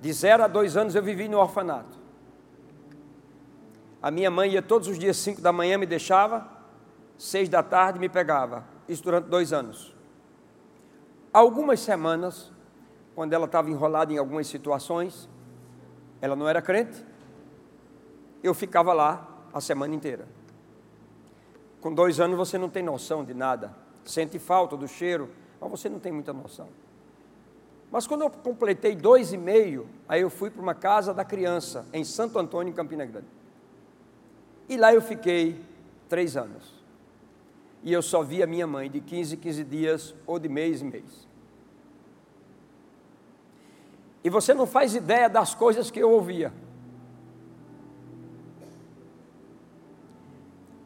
De 0.00 0.12
zero 0.12 0.44
a 0.44 0.46
dois 0.46 0.76
anos 0.76 0.94
eu 0.94 1.02
vivi 1.02 1.28
no 1.28 1.38
orfanato. 1.38 1.98
A 4.02 4.10
minha 4.10 4.30
mãe 4.30 4.50
ia 4.50 4.60
todos 4.60 4.88
os 4.88 4.98
dias, 4.98 5.16
cinco 5.16 5.40
da 5.40 5.50
manhã, 5.50 5.78
me 5.78 5.86
deixava, 5.86 6.46
seis 7.16 7.48
da 7.48 7.62
tarde 7.62 7.98
me 7.98 8.08
pegava. 8.08 8.64
Isso 8.86 9.02
durante 9.02 9.28
dois 9.28 9.52
anos. 9.52 9.94
Algumas 11.32 11.80
semanas, 11.80 12.52
quando 13.14 13.32
ela 13.32 13.46
estava 13.46 13.70
enrolada 13.70 14.12
em 14.12 14.18
algumas 14.18 14.46
situações, 14.46 15.28
ela 16.20 16.36
não 16.36 16.48
era 16.48 16.60
crente, 16.60 17.04
eu 18.42 18.52
ficava 18.52 18.92
lá 18.92 19.26
a 19.52 19.60
semana 19.60 19.94
inteira. 19.94 20.28
Com 21.84 21.92
dois 21.92 22.18
anos 22.18 22.38
você 22.38 22.56
não 22.56 22.70
tem 22.70 22.82
noção 22.82 23.22
de 23.22 23.34
nada, 23.34 23.76
sente 24.06 24.38
falta 24.38 24.74
do 24.74 24.88
cheiro, 24.88 25.28
mas 25.60 25.70
você 25.70 25.86
não 25.86 25.98
tem 25.98 26.10
muita 26.10 26.32
noção. 26.32 26.66
Mas 27.90 28.06
quando 28.06 28.22
eu 28.22 28.30
completei 28.30 28.96
dois 28.96 29.34
e 29.34 29.36
meio, 29.36 29.86
aí 30.08 30.22
eu 30.22 30.30
fui 30.30 30.48
para 30.48 30.62
uma 30.62 30.74
casa 30.74 31.12
da 31.12 31.26
criança, 31.26 31.84
em 31.92 32.02
Santo 32.02 32.38
Antônio, 32.38 32.70
em 32.70 32.74
Campina 32.74 33.04
Grande. 33.04 33.26
E 34.66 34.78
lá 34.78 34.94
eu 34.94 35.02
fiquei 35.02 35.60
três 36.08 36.38
anos. 36.38 36.72
E 37.82 37.92
eu 37.92 38.00
só 38.00 38.22
via 38.22 38.46
minha 38.46 38.66
mãe 38.66 38.90
de 38.90 39.02
15 39.02 39.34
em 39.34 39.38
15 39.38 39.64
dias 39.64 40.14
ou 40.26 40.38
de 40.38 40.48
mês 40.48 40.80
em 40.80 40.86
mês. 40.86 41.28
E 44.24 44.30
você 44.30 44.54
não 44.54 44.66
faz 44.66 44.94
ideia 44.94 45.28
das 45.28 45.54
coisas 45.54 45.90
que 45.90 46.00
eu 46.00 46.10
ouvia. 46.10 46.50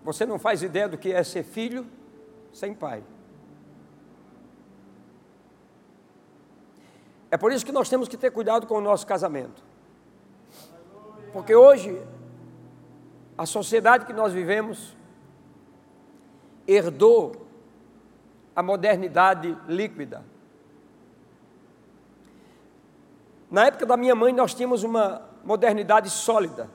Você 0.09 0.25
não 0.25 0.39
faz 0.39 0.63
ideia 0.63 0.89
do 0.89 0.97
que 0.97 1.13
é 1.13 1.23
ser 1.23 1.43
filho 1.43 1.87
sem 2.51 2.73
pai. 2.73 3.05
É 7.31 7.37
por 7.37 7.53
isso 7.53 7.63
que 7.63 7.71
nós 7.71 7.91
temos 7.91 8.09
que 8.09 8.17
ter 8.17 8.31
cuidado 8.31 8.67
com 8.67 8.77
o 8.77 8.81
nosso 8.81 9.07
casamento. 9.07 9.63
Porque 11.31 11.55
hoje, 11.55 12.03
a 13.37 13.45
sociedade 13.45 14.07
que 14.07 14.15
nós 14.15 14.33
vivemos 14.33 14.97
herdou 16.67 17.47
a 18.57 18.63
modernidade 18.63 19.59
líquida. 19.69 20.25
Na 23.51 23.67
época 23.67 23.85
da 23.85 23.95
minha 23.99 24.15
mãe, 24.15 24.33
nós 24.33 24.55
tínhamos 24.55 24.83
uma 24.83 25.21
modernidade 25.45 26.09
sólida, 26.09 26.71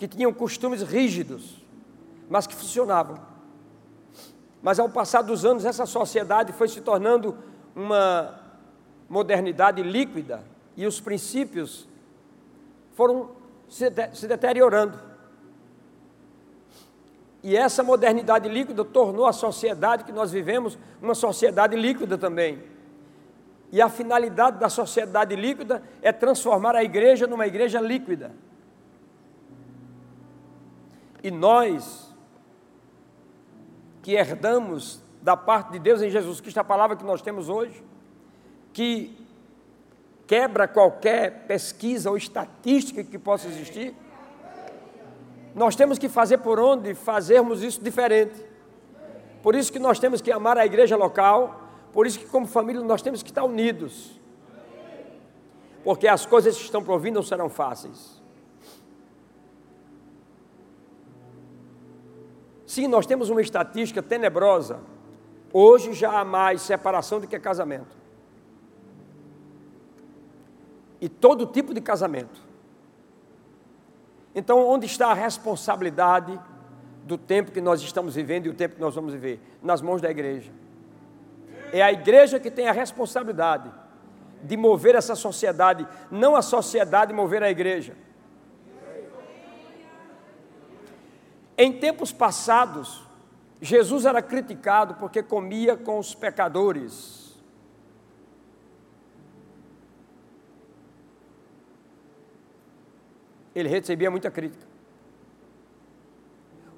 que 0.00 0.08
tinham 0.08 0.32
costumes 0.32 0.80
rígidos, 0.80 1.62
mas 2.26 2.46
que 2.46 2.54
funcionavam. 2.54 3.18
Mas 4.62 4.78
ao 4.78 4.88
passar 4.88 5.20
dos 5.20 5.44
anos, 5.44 5.66
essa 5.66 5.84
sociedade 5.84 6.54
foi 6.54 6.68
se 6.68 6.80
tornando 6.80 7.36
uma 7.76 8.40
modernidade 9.10 9.82
líquida 9.82 10.42
e 10.74 10.86
os 10.86 10.98
princípios 11.02 11.86
foram 12.94 13.32
se, 13.68 13.90
de, 13.90 14.16
se 14.16 14.26
deteriorando. 14.26 14.98
E 17.42 17.54
essa 17.54 17.82
modernidade 17.82 18.48
líquida 18.48 18.82
tornou 18.82 19.26
a 19.26 19.34
sociedade 19.34 20.04
que 20.04 20.12
nós 20.12 20.32
vivemos 20.32 20.78
uma 21.02 21.14
sociedade 21.14 21.76
líquida 21.76 22.16
também. 22.16 22.62
E 23.70 23.82
a 23.82 23.90
finalidade 23.90 24.58
da 24.58 24.70
sociedade 24.70 25.36
líquida 25.36 25.82
é 26.00 26.10
transformar 26.10 26.74
a 26.74 26.82
igreja 26.82 27.26
numa 27.26 27.46
igreja 27.46 27.82
líquida. 27.82 28.32
E 31.22 31.30
nós, 31.30 32.14
que 34.02 34.14
herdamos 34.14 35.00
da 35.22 35.36
parte 35.36 35.72
de 35.72 35.78
Deus 35.78 36.00
em 36.00 36.10
Jesus 36.10 36.40
Cristo 36.40 36.58
a 36.58 36.64
palavra 36.64 36.96
que 36.96 37.04
nós 37.04 37.20
temos 37.20 37.48
hoje, 37.48 37.84
que 38.72 39.16
quebra 40.26 40.66
qualquer 40.66 41.46
pesquisa 41.46 42.08
ou 42.08 42.16
estatística 42.16 43.04
que 43.04 43.18
possa 43.18 43.48
existir, 43.48 43.94
nós 45.54 45.74
temos 45.74 45.98
que 45.98 46.08
fazer 46.08 46.38
por 46.38 46.60
onde 46.60 46.94
fazermos 46.94 47.62
isso 47.62 47.82
diferente. 47.82 48.40
Por 49.42 49.54
isso 49.54 49.72
que 49.72 49.78
nós 49.78 49.98
temos 49.98 50.20
que 50.20 50.30
amar 50.30 50.56
a 50.56 50.64
igreja 50.64 50.96
local, 50.96 51.68
por 51.92 52.06
isso 52.06 52.18
que 52.18 52.26
como 52.26 52.46
família 52.46 52.82
nós 52.82 53.02
temos 53.02 53.22
que 53.22 53.30
estar 53.30 53.44
unidos. 53.44 54.18
Porque 55.82 56.06
as 56.06 56.24
coisas 56.24 56.56
que 56.56 56.62
estão 56.62 56.82
vir 56.98 57.10
não 57.10 57.22
serão 57.22 57.48
fáceis. 57.48 58.19
Sim, 62.70 62.86
nós 62.86 63.04
temos 63.04 63.28
uma 63.30 63.42
estatística 63.42 64.00
tenebrosa. 64.00 64.78
Hoje 65.52 65.92
já 65.92 66.20
há 66.20 66.24
mais 66.24 66.62
separação 66.62 67.18
do 67.18 67.26
que 67.26 67.36
casamento. 67.36 67.96
E 71.00 71.08
todo 71.08 71.46
tipo 71.46 71.74
de 71.74 71.80
casamento. 71.80 72.40
Então, 74.32 74.64
onde 74.64 74.86
está 74.86 75.08
a 75.08 75.14
responsabilidade 75.14 76.38
do 77.02 77.18
tempo 77.18 77.50
que 77.50 77.60
nós 77.60 77.82
estamos 77.82 78.14
vivendo 78.14 78.46
e 78.46 78.50
o 78.50 78.54
tempo 78.54 78.76
que 78.76 78.80
nós 78.80 78.94
vamos 78.94 79.14
viver? 79.14 79.40
Nas 79.60 79.82
mãos 79.82 80.00
da 80.00 80.08
igreja. 80.08 80.52
É 81.72 81.82
a 81.82 81.90
igreja 81.90 82.38
que 82.38 82.52
tem 82.52 82.68
a 82.68 82.72
responsabilidade 82.72 83.68
de 84.44 84.56
mover 84.56 84.94
essa 84.94 85.16
sociedade, 85.16 85.88
não 86.08 86.36
a 86.36 86.40
sociedade 86.40 87.12
mover 87.12 87.42
a 87.42 87.50
igreja. 87.50 87.96
Em 91.62 91.70
tempos 91.70 92.10
passados, 92.10 93.06
Jesus 93.60 94.06
era 94.06 94.22
criticado 94.22 94.94
porque 94.94 95.22
comia 95.22 95.76
com 95.76 95.98
os 95.98 96.14
pecadores. 96.14 97.38
Ele 103.54 103.68
recebia 103.68 104.10
muita 104.10 104.30
crítica. 104.30 104.66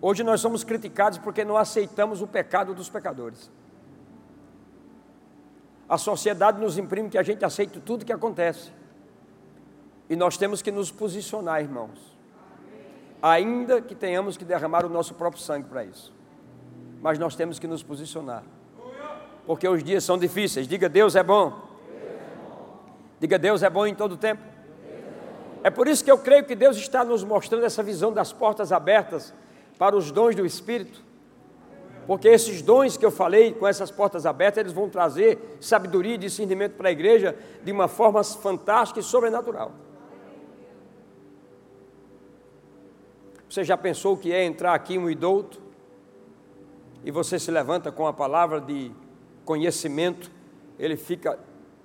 Hoje 0.00 0.24
nós 0.24 0.40
somos 0.40 0.64
criticados 0.64 1.16
porque 1.16 1.44
não 1.44 1.56
aceitamos 1.56 2.20
o 2.20 2.26
pecado 2.26 2.74
dos 2.74 2.90
pecadores. 2.90 3.52
A 5.88 5.96
sociedade 5.96 6.60
nos 6.60 6.76
imprime 6.76 7.08
que 7.08 7.18
a 7.18 7.22
gente 7.22 7.44
aceita 7.44 7.78
tudo 7.78 8.04
que 8.04 8.12
acontece. 8.12 8.72
E 10.10 10.16
nós 10.16 10.36
temos 10.36 10.60
que 10.60 10.72
nos 10.72 10.90
posicionar, 10.90 11.60
irmãos 11.60 12.11
ainda 13.22 13.80
que 13.80 13.94
tenhamos 13.94 14.36
que 14.36 14.44
derramar 14.44 14.84
o 14.84 14.88
nosso 14.88 15.14
próprio 15.14 15.40
sangue 15.40 15.68
para 15.68 15.84
isso. 15.84 16.12
Mas 17.00 17.18
nós 17.18 17.36
temos 17.36 17.58
que 17.58 17.66
nos 17.66 17.82
posicionar. 17.82 18.42
Porque 19.46 19.66
os 19.68 19.82
dias 19.82 20.04
são 20.04 20.18
difíceis. 20.18 20.66
Diga, 20.66 20.88
Deus 20.88 21.14
é 21.14 21.22
bom. 21.22 21.70
Diga, 23.20 23.38
Deus 23.38 23.62
é 23.62 23.70
bom 23.70 23.86
em 23.86 23.94
todo 23.94 24.16
tempo. 24.16 24.42
É 25.62 25.70
por 25.70 25.86
isso 25.86 26.04
que 26.04 26.10
eu 26.10 26.18
creio 26.18 26.44
que 26.44 26.56
Deus 26.56 26.76
está 26.76 27.04
nos 27.04 27.22
mostrando 27.22 27.64
essa 27.64 27.82
visão 27.82 28.12
das 28.12 28.32
portas 28.32 28.72
abertas 28.72 29.32
para 29.78 29.96
os 29.96 30.10
dons 30.10 30.34
do 30.34 30.44
Espírito. 30.44 31.02
Porque 32.06 32.28
esses 32.28 32.62
dons 32.62 32.96
que 32.96 33.06
eu 33.06 33.12
falei, 33.12 33.52
com 33.52 33.66
essas 33.66 33.90
portas 33.90 34.26
abertas, 34.26 34.60
eles 34.60 34.72
vão 34.72 34.88
trazer 34.88 35.56
sabedoria 35.60 36.16
e 36.16 36.18
discernimento 36.18 36.74
para 36.74 36.88
a 36.88 36.92
igreja 36.92 37.36
de 37.62 37.70
uma 37.70 37.86
forma 37.86 38.24
fantástica 38.24 38.98
e 38.98 39.02
sobrenatural. 39.04 39.70
Você 43.52 43.64
já 43.64 43.76
pensou 43.76 44.16
que 44.16 44.32
é 44.32 44.42
entrar 44.42 44.72
aqui 44.72 44.96
um 44.96 45.10
idouto 45.10 45.60
e 47.04 47.10
você 47.10 47.38
se 47.38 47.50
levanta 47.50 47.92
com 47.92 48.06
a 48.06 48.12
palavra 48.14 48.58
de 48.58 48.90
conhecimento, 49.44 50.30
ele 50.78 50.96
fica 50.96 51.38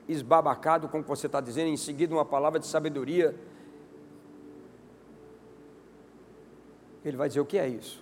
esbabacado 0.07 0.87
com 0.87 0.99
o 0.99 1.03
que 1.03 1.09
você 1.09 1.25
está 1.25 1.41
dizendo, 1.41 1.67
em 1.67 1.75
seguida 1.75 2.15
uma 2.15 2.23
palavra 2.23 2.57
de 2.57 2.65
sabedoria. 2.65 3.35
Ele 7.03 7.17
vai 7.17 7.27
dizer: 7.27 7.41
O 7.41 7.45
que 7.45 7.57
é 7.57 7.67
isso? 7.67 8.01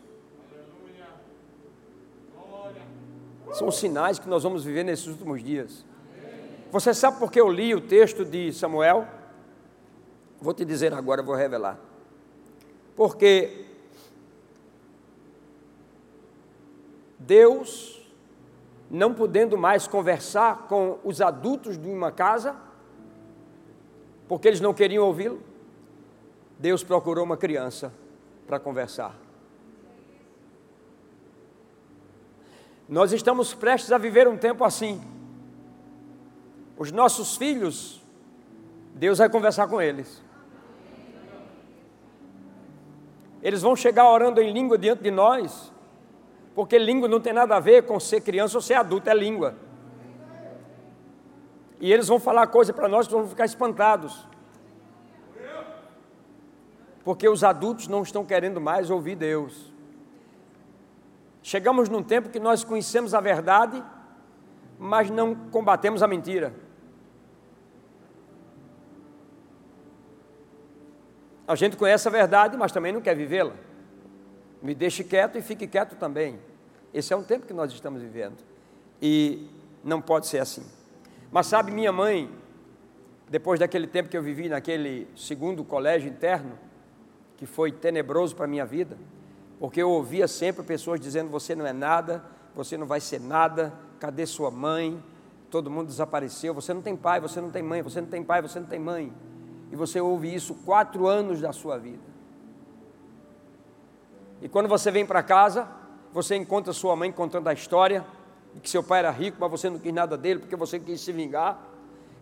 São 3.51 3.71
sinais 3.71 4.19
que 4.19 4.29
nós 4.29 4.43
vamos 4.43 4.63
viver 4.63 4.83
nesses 4.83 5.07
últimos 5.07 5.43
dias. 5.43 5.83
Você 6.71 6.93
sabe 6.93 7.17
por 7.17 7.31
que 7.31 7.41
eu 7.41 7.49
li 7.49 7.73
o 7.73 7.81
texto 7.81 8.23
de 8.23 8.53
Samuel? 8.53 9.07
Vou 10.39 10.53
te 10.53 10.63
dizer 10.63 10.93
agora, 10.93 11.23
vou 11.23 11.33
revelar. 11.33 11.94
Porque 12.95 13.65
Deus, 17.19 18.07
não 18.89 19.13
podendo 19.13 19.57
mais 19.57 19.87
conversar 19.87 20.67
com 20.67 20.99
os 21.03 21.21
adultos 21.21 21.77
de 21.77 21.89
uma 21.89 22.11
casa, 22.11 22.55
porque 24.27 24.47
eles 24.47 24.61
não 24.61 24.73
queriam 24.73 25.05
ouvi-lo, 25.05 25.41
Deus 26.59 26.83
procurou 26.83 27.23
uma 27.23 27.35
criança 27.35 27.91
para 28.47 28.59
conversar. 28.59 29.15
Nós 32.87 33.11
estamos 33.11 33.53
prestes 33.53 33.91
a 33.91 33.97
viver 33.97 34.27
um 34.27 34.37
tempo 34.37 34.63
assim. 34.63 35.01
Os 36.77 36.91
nossos 36.91 37.35
filhos, 37.35 38.01
Deus 38.93 39.17
vai 39.17 39.29
conversar 39.29 39.67
com 39.67 39.81
eles. 39.81 40.21
Eles 43.45 43.61
vão 43.61 43.75
chegar 43.75 44.09
orando 44.09 44.41
em 44.41 44.51
língua 44.51 44.75
diante 44.75 45.03
de 45.03 45.11
nós, 45.11 45.71
porque 46.55 46.79
língua 46.79 47.07
não 47.07 47.19
tem 47.19 47.31
nada 47.31 47.55
a 47.55 47.59
ver 47.59 47.83
com 47.83 47.99
ser 47.99 48.21
criança 48.21 48.57
ou 48.57 48.61
ser 48.61 48.73
adulto, 48.73 49.07
é 49.07 49.13
língua. 49.13 49.53
E 51.79 51.93
eles 51.93 52.07
vão 52.07 52.19
falar 52.19 52.47
coisa 52.47 52.73
para 52.73 52.87
nós 52.87 53.05
que 53.05 53.13
vamos 53.13 53.29
ficar 53.29 53.45
espantados. 53.45 54.27
Porque 57.03 57.29
os 57.29 57.43
adultos 57.43 57.87
não 57.87 58.01
estão 58.01 58.25
querendo 58.25 58.59
mais 58.59 58.89
ouvir 58.89 59.15
Deus. 59.15 59.71
Chegamos 61.43 61.87
num 61.87 62.01
tempo 62.01 62.29
que 62.29 62.39
nós 62.39 62.63
conhecemos 62.63 63.13
a 63.13 63.21
verdade, 63.21 63.83
mas 64.79 65.11
não 65.11 65.35
combatemos 65.35 66.01
a 66.01 66.07
mentira. 66.07 66.51
A 71.47 71.55
gente 71.55 71.77
conhece 71.77 72.07
a 72.07 72.11
verdade, 72.11 72.57
mas 72.57 72.71
também 72.71 72.91
não 72.91 73.01
quer 73.01 73.15
vivê-la. 73.15 73.53
Me 74.61 74.73
deixe 74.73 75.03
quieto 75.03 75.37
e 75.37 75.41
fique 75.41 75.67
quieto 75.67 75.95
também. 75.95 76.39
Esse 76.91 77.13
é 77.13 77.15
um 77.15 77.23
tempo 77.23 77.45
que 77.45 77.53
nós 77.53 77.71
estamos 77.71 78.01
vivendo. 78.01 78.37
E 78.99 79.47
não 79.83 80.01
pode 80.01 80.25
ser 80.25 80.39
assim. 80.39 80.65
Mas 81.31 81.45
sabe, 81.45 81.71
minha 81.71 81.91
mãe, 81.91 82.31
depois 83.29 83.59
daquele 83.59 83.85
tempo 83.85 84.09
que 84.09 84.17
eu 84.17 84.23
vivi 84.23 84.49
naquele 84.49 85.07
segundo 85.15 85.63
colégio 85.63 86.09
interno, 86.09 86.57
que 87.37 87.45
foi 87.45 87.71
tenebroso 87.71 88.35
para 88.35 88.45
a 88.45 88.47
minha 88.47 88.65
vida, 88.65 88.97
porque 89.59 89.81
eu 89.81 89.89
ouvia 89.89 90.27
sempre 90.27 90.63
pessoas 90.63 90.99
dizendo: 90.99 91.29
você 91.29 91.53
não 91.53 91.67
é 91.67 91.73
nada, 91.73 92.23
você 92.55 92.75
não 92.75 92.87
vai 92.87 92.99
ser 92.99 93.19
nada, 93.19 93.71
cadê 93.99 94.25
sua 94.25 94.49
mãe? 94.49 95.03
Todo 95.51 95.69
mundo 95.69 95.87
desapareceu, 95.87 96.55
você 96.55 96.73
não 96.73 96.81
tem 96.81 96.95
pai, 96.95 97.19
você 97.19 97.39
não 97.39 97.51
tem 97.51 97.61
mãe, 97.61 97.83
você 97.83 98.01
não 98.01 98.07
tem 98.07 98.23
pai, 98.23 98.41
você 98.41 98.59
não 98.59 98.67
tem 98.67 98.79
mãe 98.79 99.13
e 99.71 99.75
você 99.75 99.99
ouve 99.99 100.33
isso 100.33 100.55
quatro 100.65 101.07
anos 101.07 101.41
da 101.41 101.51
sua 101.51 101.77
vida. 101.77 102.03
E 104.41 104.49
quando 104.49 104.67
você 104.67 104.91
vem 104.91 105.05
para 105.05 105.23
casa, 105.23 105.67
você 106.11 106.35
encontra 106.35 106.71
sua 106.71 106.95
mãe 106.95 107.11
contando 107.11 107.47
a 107.47 107.53
história 107.53 108.05
de 108.53 108.59
que 108.61 108.69
seu 108.69 108.83
pai 108.83 108.99
era 108.99 109.11
rico, 109.11 109.37
mas 109.39 109.49
você 109.49 109.69
não 109.69 109.79
quis 109.79 109.93
nada 109.93 110.17
dele 110.17 110.39
porque 110.39 110.55
você 110.55 110.79
quis 110.79 111.01
se 111.01 111.11
vingar. 111.11 111.59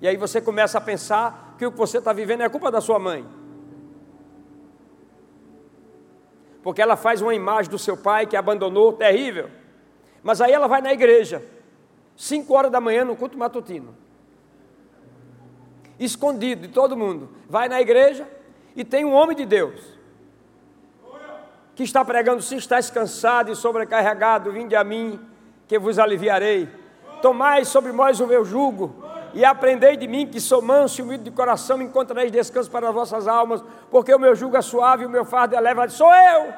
E 0.01 0.08
aí 0.08 0.17
você 0.17 0.41
começa 0.41 0.77
a 0.77 0.82
pensar 0.82 1.56
que 1.58 1.65
o 1.65 1.71
que 1.71 1.77
você 1.77 1.97
está 1.97 2.13
vivendo 2.13 2.41
é 2.41 2.49
culpa 2.49 2.71
da 2.71 2.82
sua 2.82 2.97
mãe. 2.99 3.25
Porque 6.62 6.82
ela 6.82 6.95
faz 6.95 7.21
uma 7.21 7.36
imagem 7.36 7.69
do 7.69 7.77
seu 7.77 7.97
pai 7.97 8.25
que 8.25 8.38
abandonou, 8.38 8.93
terrível. 8.93 9.49
Mas 10.21 10.39
aí 10.39 10.53
ela 10.53 10.67
vai 10.67 10.82
na 10.82 10.93
igreja, 10.93 11.43
cinco 12.15 12.53
horas 12.53 12.71
da 12.71 12.79
manhã 12.79 13.03
no 13.03 13.15
culto 13.15 13.38
matutino 13.38 14.02
escondido 16.05 16.67
de 16.67 16.73
todo 16.73 16.97
mundo, 16.97 17.29
vai 17.49 17.67
na 17.67 17.81
igreja 17.81 18.27
e 18.75 18.83
tem 18.83 19.05
um 19.05 19.13
homem 19.13 19.35
de 19.35 19.45
Deus 19.45 19.93
que 21.75 21.83
está 21.83 22.03
pregando: 22.03 22.41
se 22.41 22.55
estáis 22.55 22.89
cansado 22.89 23.51
e 23.51 23.55
sobrecarregado, 23.55 24.51
vinde 24.51 24.75
a 24.75 24.83
mim, 24.83 25.19
que 25.67 25.77
vos 25.77 25.99
aliviarei. 25.99 26.69
Tomai 27.21 27.65
sobre 27.65 27.91
vós 27.91 28.19
o 28.19 28.27
meu 28.27 28.43
jugo 28.43 29.03
e 29.33 29.43
aprendei 29.43 29.97
de 29.97 30.07
mim, 30.07 30.27
que 30.27 30.39
sou 30.39 30.61
manso 30.61 31.01
e 31.01 31.03
humilde 31.03 31.23
de 31.23 31.31
coração, 31.31 31.81
encontrareis 31.81 32.31
descanso 32.31 32.69
para 32.69 32.89
as 32.89 32.93
vossas 32.93 33.27
almas, 33.27 33.63
porque 33.89 34.13
o 34.13 34.19
meu 34.19 34.35
jugo 34.35 34.57
é 34.57 34.61
suave 34.61 35.03
e 35.03 35.05
o 35.05 35.09
meu 35.09 35.25
fardo 35.25 35.55
é 35.55 35.59
leve. 35.59 35.89
Sou 35.89 36.13
eu! 36.13 36.53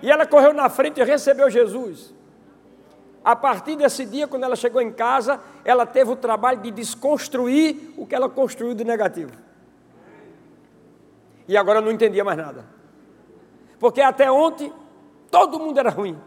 E 0.00 0.10
ela 0.10 0.26
correu 0.26 0.52
na 0.52 0.68
frente 0.68 1.00
e 1.00 1.04
recebeu 1.04 1.50
Jesus. 1.50 2.14
A 3.24 3.34
partir 3.34 3.74
desse 3.74 4.04
dia, 4.04 4.28
quando 4.28 4.42
ela 4.42 4.54
chegou 4.54 4.82
em 4.82 4.92
casa, 4.92 5.40
ela 5.64 5.86
teve 5.86 6.10
o 6.10 6.16
trabalho 6.16 6.60
de 6.60 6.70
desconstruir 6.70 7.94
o 7.96 8.06
que 8.06 8.14
ela 8.14 8.28
construiu 8.28 8.74
de 8.74 8.84
negativo. 8.84 9.32
E 11.48 11.56
agora 11.56 11.80
não 11.80 11.90
entendia 11.90 12.22
mais 12.22 12.36
nada. 12.36 12.66
Porque 13.78 14.02
até 14.02 14.30
ontem 14.30 14.70
todo 15.30 15.58
mundo 15.58 15.78
era 15.78 15.88
ruim. 15.88 16.18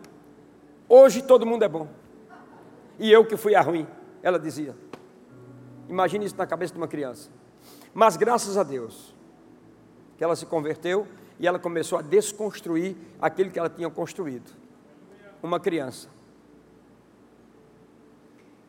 Hoje 0.90 1.22
todo 1.22 1.46
mundo 1.46 1.64
é 1.64 1.68
bom. 1.68 1.88
E 2.98 3.12
eu 3.12 3.24
que 3.26 3.38
fui 3.38 3.54
a 3.54 3.62
ruim, 3.62 3.86
ela 4.24 4.40
dizia. 4.40 4.76
Imagine 5.88 6.26
isso 6.26 6.36
na 6.36 6.48
cabeça 6.48 6.74
de 6.74 6.80
uma 6.80 6.88
criança. 6.88 7.30
Mas 7.94 8.18
graças 8.18 8.58
a 8.58 8.64
Deus, 8.64 9.16
que 10.18 10.24
ela 10.24 10.36
se 10.36 10.48
converteu 10.48 11.08
e 11.40 11.48
ela 11.48 11.60
começou 11.60 12.00
a 12.00 12.02
desconstruir 12.02 12.96
aquilo 13.22 13.52
que 13.52 13.60
ela 13.60 13.70
tinha 13.70 13.90
construído. 13.90 14.52
Uma 15.44 15.60
criança. 15.60 16.17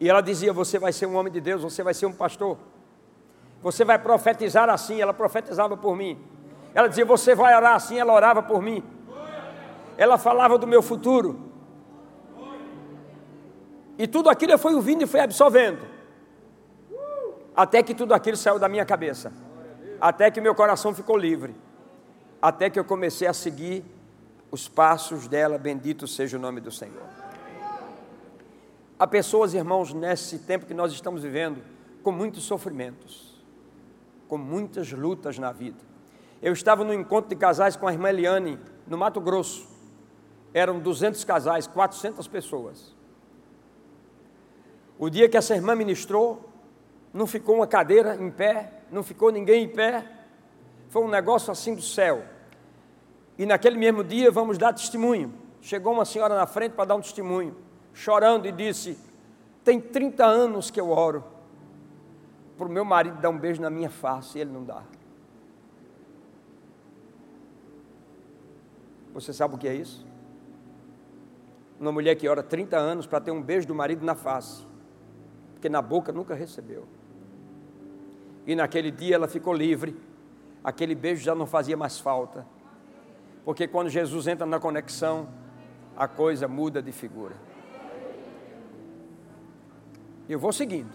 E 0.00 0.08
ela 0.08 0.20
dizia: 0.20 0.52
Você 0.52 0.78
vai 0.78 0.92
ser 0.92 1.06
um 1.06 1.16
homem 1.16 1.32
de 1.32 1.40
Deus, 1.40 1.62
você 1.62 1.82
vai 1.82 1.94
ser 1.94 2.06
um 2.06 2.12
pastor. 2.12 2.58
Você 3.62 3.84
vai 3.84 3.98
profetizar 3.98 4.68
assim. 4.68 5.00
Ela 5.00 5.12
profetizava 5.12 5.76
por 5.76 5.96
mim. 5.96 6.18
Ela 6.74 6.88
dizia: 6.88 7.04
Você 7.04 7.34
vai 7.34 7.54
orar 7.56 7.74
assim. 7.74 7.98
Ela 7.98 8.12
orava 8.12 8.42
por 8.42 8.62
mim. 8.62 8.82
Ela 9.96 10.16
falava 10.16 10.56
do 10.56 10.66
meu 10.66 10.80
futuro. 10.80 11.48
E 13.98 14.06
tudo 14.06 14.30
aquilo 14.30 14.52
eu 14.52 14.58
fui 14.58 14.74
ouvindo 14.74 15.02
e 15.02 15.06
fui 15.06 15.18
absorvendo. 15.18 15.80
Até 17.56 17.82
que 17.82 17.92
tudo 17.92 18.14
aquilo 18.14 18.36
saiu 18.36 18.56
da 18.56 18.68
minha 18.68 18.84
cabeça. 18.84 19.32
Até 20.00 20.30
que 20.30 20.40
meu 20.40 20.54
coração 20.54 20.94
ficou 20.94 21.16
livre. 21.16 21.56
Até 22.40 22.70
que 22.70 22.78
eu 22.78 22.84
comecei 22.84 23.26
a 23.26 23.32
seguir 23.32 23.84
os 24.52 24.68
passos 24.68 25.26
dela. 25.26 25.58
Bendito 25.58 26.06
seja 26.06 26.36
o 26.36 26.40
nome 26.40 26.60
do 26.60 26.70
Senhor. 26.70 27.17
Há 28.98 29.06
pessoas, 29.06 29.54
irmãos, 29.54 29.94
nesse 29.94 30.40
tempo 30.40 30.66
que 30.66 30.74
nós 30.74 30.92
estamos 30.92 31.22
vivendo, 31.22 31.62
com 32.02 32.10
muitos 32.10 32.42
sofrimentos, 32.42 33.40
com 34.26 34.36
muitas 34.36 34.90
lutas 34.90 35.38
na 35.38 35.52
vida. 35.52 35.78
Eu 36.42 36.52
estava 36.52 36.82
no 36.82 36.92
encontro 36.92 37.28
de 37.28 37.36
casais 37.36 37.76
com 37.76 37.86
a 37.86 37.92
irmã 37.92 38.08
Eliane, 38.08 38.58
no 38.88 38.98
Mato 38.98 39.20
Grosso. 39.20 39.68
Eram 40.52 40.80
200 40.80 41.22
casais, 41.22 41.68
400 41.68 42.26
pessoas. 42.26 42.92
O 44.98 45.08
dia 45.08 45.28
que 45.28 45.36
essa 45.36 45.54
irmã 45.54 45.76
ministrou, 45.76 46.50
não 47.14 47.26
ficou 47.26 47.54
uma 47.54 47.68
cadeira 47.68 48.16
em 48.16 48.32
pé, 48.32 48.82
não 48.90 49.04
ficou 49.04 49.30
ninguém 49.30 49.62
em 49.62 49.68
pé. 49.68 50.04
Foi 50.88 51.04
um 51.04 51.08
negócio 51.08 51.52
assim 51.52 51.72
do 51.72 51.82
céu. 51.82 52.24
E 53.38 53.46
naquele 53.46 53.78
mesmo 53.78 54.02
dia 54.02 54.28
vamos 54.32 54.58
dar 54.58 54.72
testemunho. 54.72 55.32
Chegou 55.60 55.92
uma 55.92 56.04
senhora 56.04 56.34
na 56.34 56.46
frente 56.48 56.72
para 56.72 56.86
dar 56.86 56.96
um 56.96 57.00
testemunho 57.00 57.67
chorando 57.98 58.46
e 58.46 58.52
disse: 58.52 58.96
Tem 59.64 59.80
30 59.80 60.24
anos 60.24 60.70
que 60.70 60.80
eu 60.80 60.90
oro 60.90 61.24
para 62.56 62.66
o 62.66 62.70
meu 62.70 62.84
marido 62.84 63.20
dar 63.20 63.30
um 63.30 63.38
beijo 63.38 63.60
na 63.60 63.70
minha 63.70 63.90
face 63.90 64.38
e 64.38 64.40
ele 64.40 64.52
não 64.52 64.64
dá. 64.64 64.82
Você 69.12 69.32
sabe 69.32 69.56
o 69.56 69.58
que 69.58 69.66
é 69.66 69.74
isso? 69.74 70.06
Uma 71.80 71.90
mulher 71.90 72.14
que 72.14 72.28
ora 72.28 72.42
30 72.42 72.76
anos 72.76 73.06
para 73.06 73.20
ter 73.20 73.30
um 73.30 73.42
beijo 73.42 73.66
do 73.66 73.74
marido 73.74 74.04
na 74.04 74.14
face, 74.14 74.64
porque 75.54 75.68
na 75.68 75.82
boca 75.82 76.12
nunca 76.12 76.34
recebeu. 76.34 76.86
E 78.46 78.54
naquele 78.54 78.90
dia 78.90 79.16
ela 79.16 79.28
ficou 79.28 79.52
livre, 79.52 79.96
aquele 80.62 80.94
beijo 80.94 81.22
já 81.22 81.34
não 81.34 81.46
fazia 81.46 81.76
mais 81.76 81.98
falta, 81.98 82.46
porque 83.44 83.66
quando 83.66 83.88
Jesus 83.88 84.26
entra 84.26 84.46
na 84.46 84.60
conexão, 84.60 85.28
a 85.96 86.06
coisa 86.06 86.46
muda 86.46 86.80
de 86.80 86.92
figura. 86.92 87.47
Eu 90.28 90.38
vou 90.38 90.52
seguindo. 90.52 90.92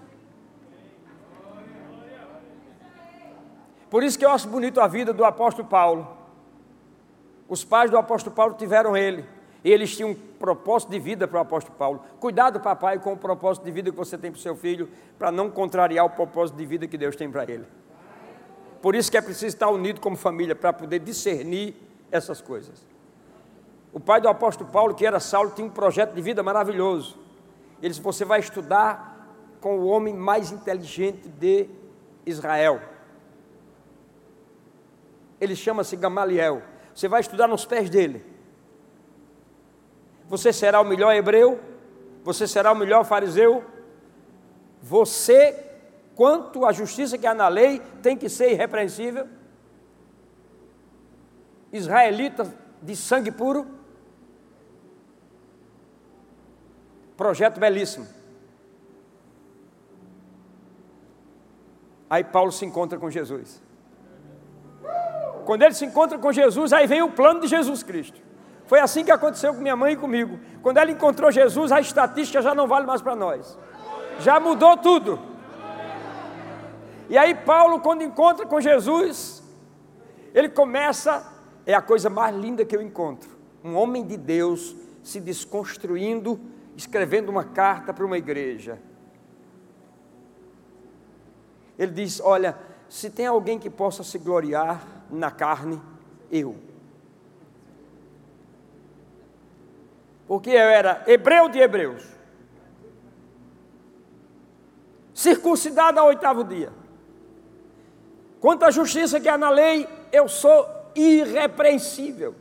Por 3.90 4.04
isso 4.04 4.18
que 4.18 4.26
eu 4.26 4.32
acho 4.32 4.48
bonito 4.48 4.82
a 4.82 4.88
vida 4.88 5.14
do 5.14 5.24
apóstolo 5.24 5.68
Paulo. 5.68 6.18
Os 7.48 7.64
pais 7.64 7.92
do 7.92 7.98
apóstolo 7.98 8.36
Paulo 8.36 8.56
tiveram 8.56 8.98
ele. 8.98 9.26
E 9.64 9.72
eles 9.72 9.96
tinham 9.96 10.12
um 10.12 10.16
propósito 10.16 10.90
de 10.90 11.00
vida 11.00 11.28
para 11.28 11.38
o 11.38 11.42
apóstolo 11.42 11.78
Paulo. 11.78 12.04
Cuidado, 12.20 12.60
papai, 12.60 13.00
com 13.00 13.14
o 13.14 13.18
propósito 13.18 13.64
de 13.64 13.72
vida 13.72 13.92
que 13.92 13.98
você 13.98 14.18
tem 14.18 14.32
para 14.32 14.38
o 14.38 14.42
seu 14.42 14.56
filho, 14.56 14.90
para 15.18 15.32
não 15.32 15.50
contrariar 15.50 16.06
o 16.06 16.10
propósito 16.10 16.58
de 16.58 16.66
vida 16.66 16.88
que 16.88 16.98
Deus 16.98 17.16
tem 17.16 17.32
para 17.32 17.44
ele. 17.44 17.66
Por 18.82 18.96
isso 18.96 19.10
que 19.10 19.18
é 19.18 19.22
preciso 19.22 19.48
estar 19.48 19.70
unido 19.70 20.02
como 20.02 20.18
família, 20.18 20.56
para 20.56 20.74
poder 20.74 21.00
discernir 21.00 21.76
essas 22.12 22.42
coisas. 22.42 22.86
O 23.94 24.00
pai 24.00 24.20
do 24.20 24.28
apóstolo 24.28 24.70
Paulo, 24.70 24.94
que 24.96 25.06
era 25.06 25.20
Saulo, 25.20 25.52
tinha 25.52 25.66
um 25.66 25.70
projeto 25.70 26.14
de 26.14 26.22
vida 26.22 26.44
maravilhoso. 26.44 27.18
Ele 27.82 27.90
disse: 27.90 28.02
Você 28.02 28.26
vai 28.26 28.40
estudar 28.40 29.13
com 29.64 29.80
o 29.80 29.86
homem 29.86 30.14
mais 30.14 30.52
inteligente 30.52 31.30
de 31.30 31.70
Israel. 32.26 32.82
Ele 35.40 35.56
chama-se 35.56 35.96
Gamaliel. 35.96 36.62
Você 36.94 37.08
vai 37.08 37.22
estudar 37.22 37.48
nos 37.48 37.66
pés 37.66 37.90
dele. 37.90 38.26
Você 40.28 40.52
será 40.52 40.82
o 40.82 40.84
melhor 40.84 41.16
hebreu, 41.16 41.62
você 42.26 42.46
será 42.46 42.74
o 42.74 42.76
melhor 42.76 43.06
fariseu. 43.06 43.64
Você, 44.82 45.58
quanto 46.14 46.66
à 46.66 46.74
justiça 46.74 47.18
que 47.18 47.26
há 47.26 47.34
na 47.34 47.48
lei, 47.48 47.82
tem 48.02 48.18
que 48.18 48.28
ser 48.28 48.52
irrepreensível. 48.52 49.30
Israelita 51.72 52.54
de 52.82 52.98
sangue 52.98 53.32
puro. 53.32 53.66
Projeto 57.16 57.62
belíssimo. 57.62 58.23
Aí 62.14 62.24
Paulo 62.24 62.52
se 62.52 62.64
encontra 62.64 63.00
com 63.00 63.10
Jesus. 63.10 63.60
Quando 65.46 65.64
ele 65.64 65.74
se 65.74 65.84
encontra 65.84 66.20
com 66.20 66.32
Jesus, 66.32 66.72
aí 66.72 66.86
vem 66.86 67.02
o 67.02 67.10
plano 67.10 67.40
de 67.40 67.48
Jesus 67.48 67.82
Cristo. 67.82 68.22
Foi 68.68 68.80
assim 68.80 69.04
que 69.04 69.10
aconteceu 69.10 69.52
com 69.52 69.60
minha 69.60 69.76
mãe 69.76 69.94
e 69.94 69.96
comigo. 69.96 70.40
Quando 70.62 70.78
ela 70.78 70.92
encontrou 70.92 71.32
Jesus, 71.32 71.72
a 71.72 71.82
estatística 71.82 72.40
já 72.40 72.54
não 72.54 72.68
vale 72.68 72.86
mais 72.86 73.02
para 73.02 73.16
nós. 73.16 73.58
Já 74.20 74.40
mudou 74.40 74.78
tudo. 74.78 75.20
E 77.10 77.18
aí 77.18 77.34
Paulo, 77.34 77.80
quando 77.80 78.04
encontra 78.04 78.46
com 78.46 78.62
Jesus, 78.62 79.42
ele 80.36 80.50
começa, 80.50 81.28
é 81.66 81.74
a 81.74 81.82
coisa 81.82 82.12
mais 82.12 82.36
linda 82.36 82.64
que 82.64 82.76
eu 82.76 82.82
encontro. 82.84 83.32
Um 83.64 83.74
homem 83.74 84.06
de 84.06 84.18
Deus 84.18 84.76
se 85.02 85.20
desconstruindo, 85.20 86.40
escrevendo 86.78 87.30
uma 87.30 87.44
carta 87.44 87.92
para 87.92 88.06
uma 88.06 88.20
igreja. 88.20 88.80
Ele 91.84 91.92
diz: 91.92 92.20
Olha, 92.20 92.58
se 92.90 93.10
tem 93.10 93.28
alguém 93.28 93.60
que 93.60 93.70
possa 93.70 94.04
se 94.04 94.18
gloriar 94.18 94.82
na 95.10 95.30
carne, 95.30 95.82
eu. 96.32 96.56
Porque 100.28 100.50
eu 100.50 100.56
era 100.56 101.04
hebreu 101.06 101.50
de 101.50 101.60
hebreus, 101.60 102.04
circuncidado 105.14 106.00
ao 106.00 106.08
oitavo 106.08 106.44
dia. 106.44 106.72
Quanto 108.40 108.64
à 108.64 108.72
justiça 108.72 109.20
que 109.20 109.30
há 109.30 109.38
na 109.38 109.50
lei, 109.50 109.88
eu 110.12 110.28
sou 110.28 110.68
irrepreensível, 110.96 112.36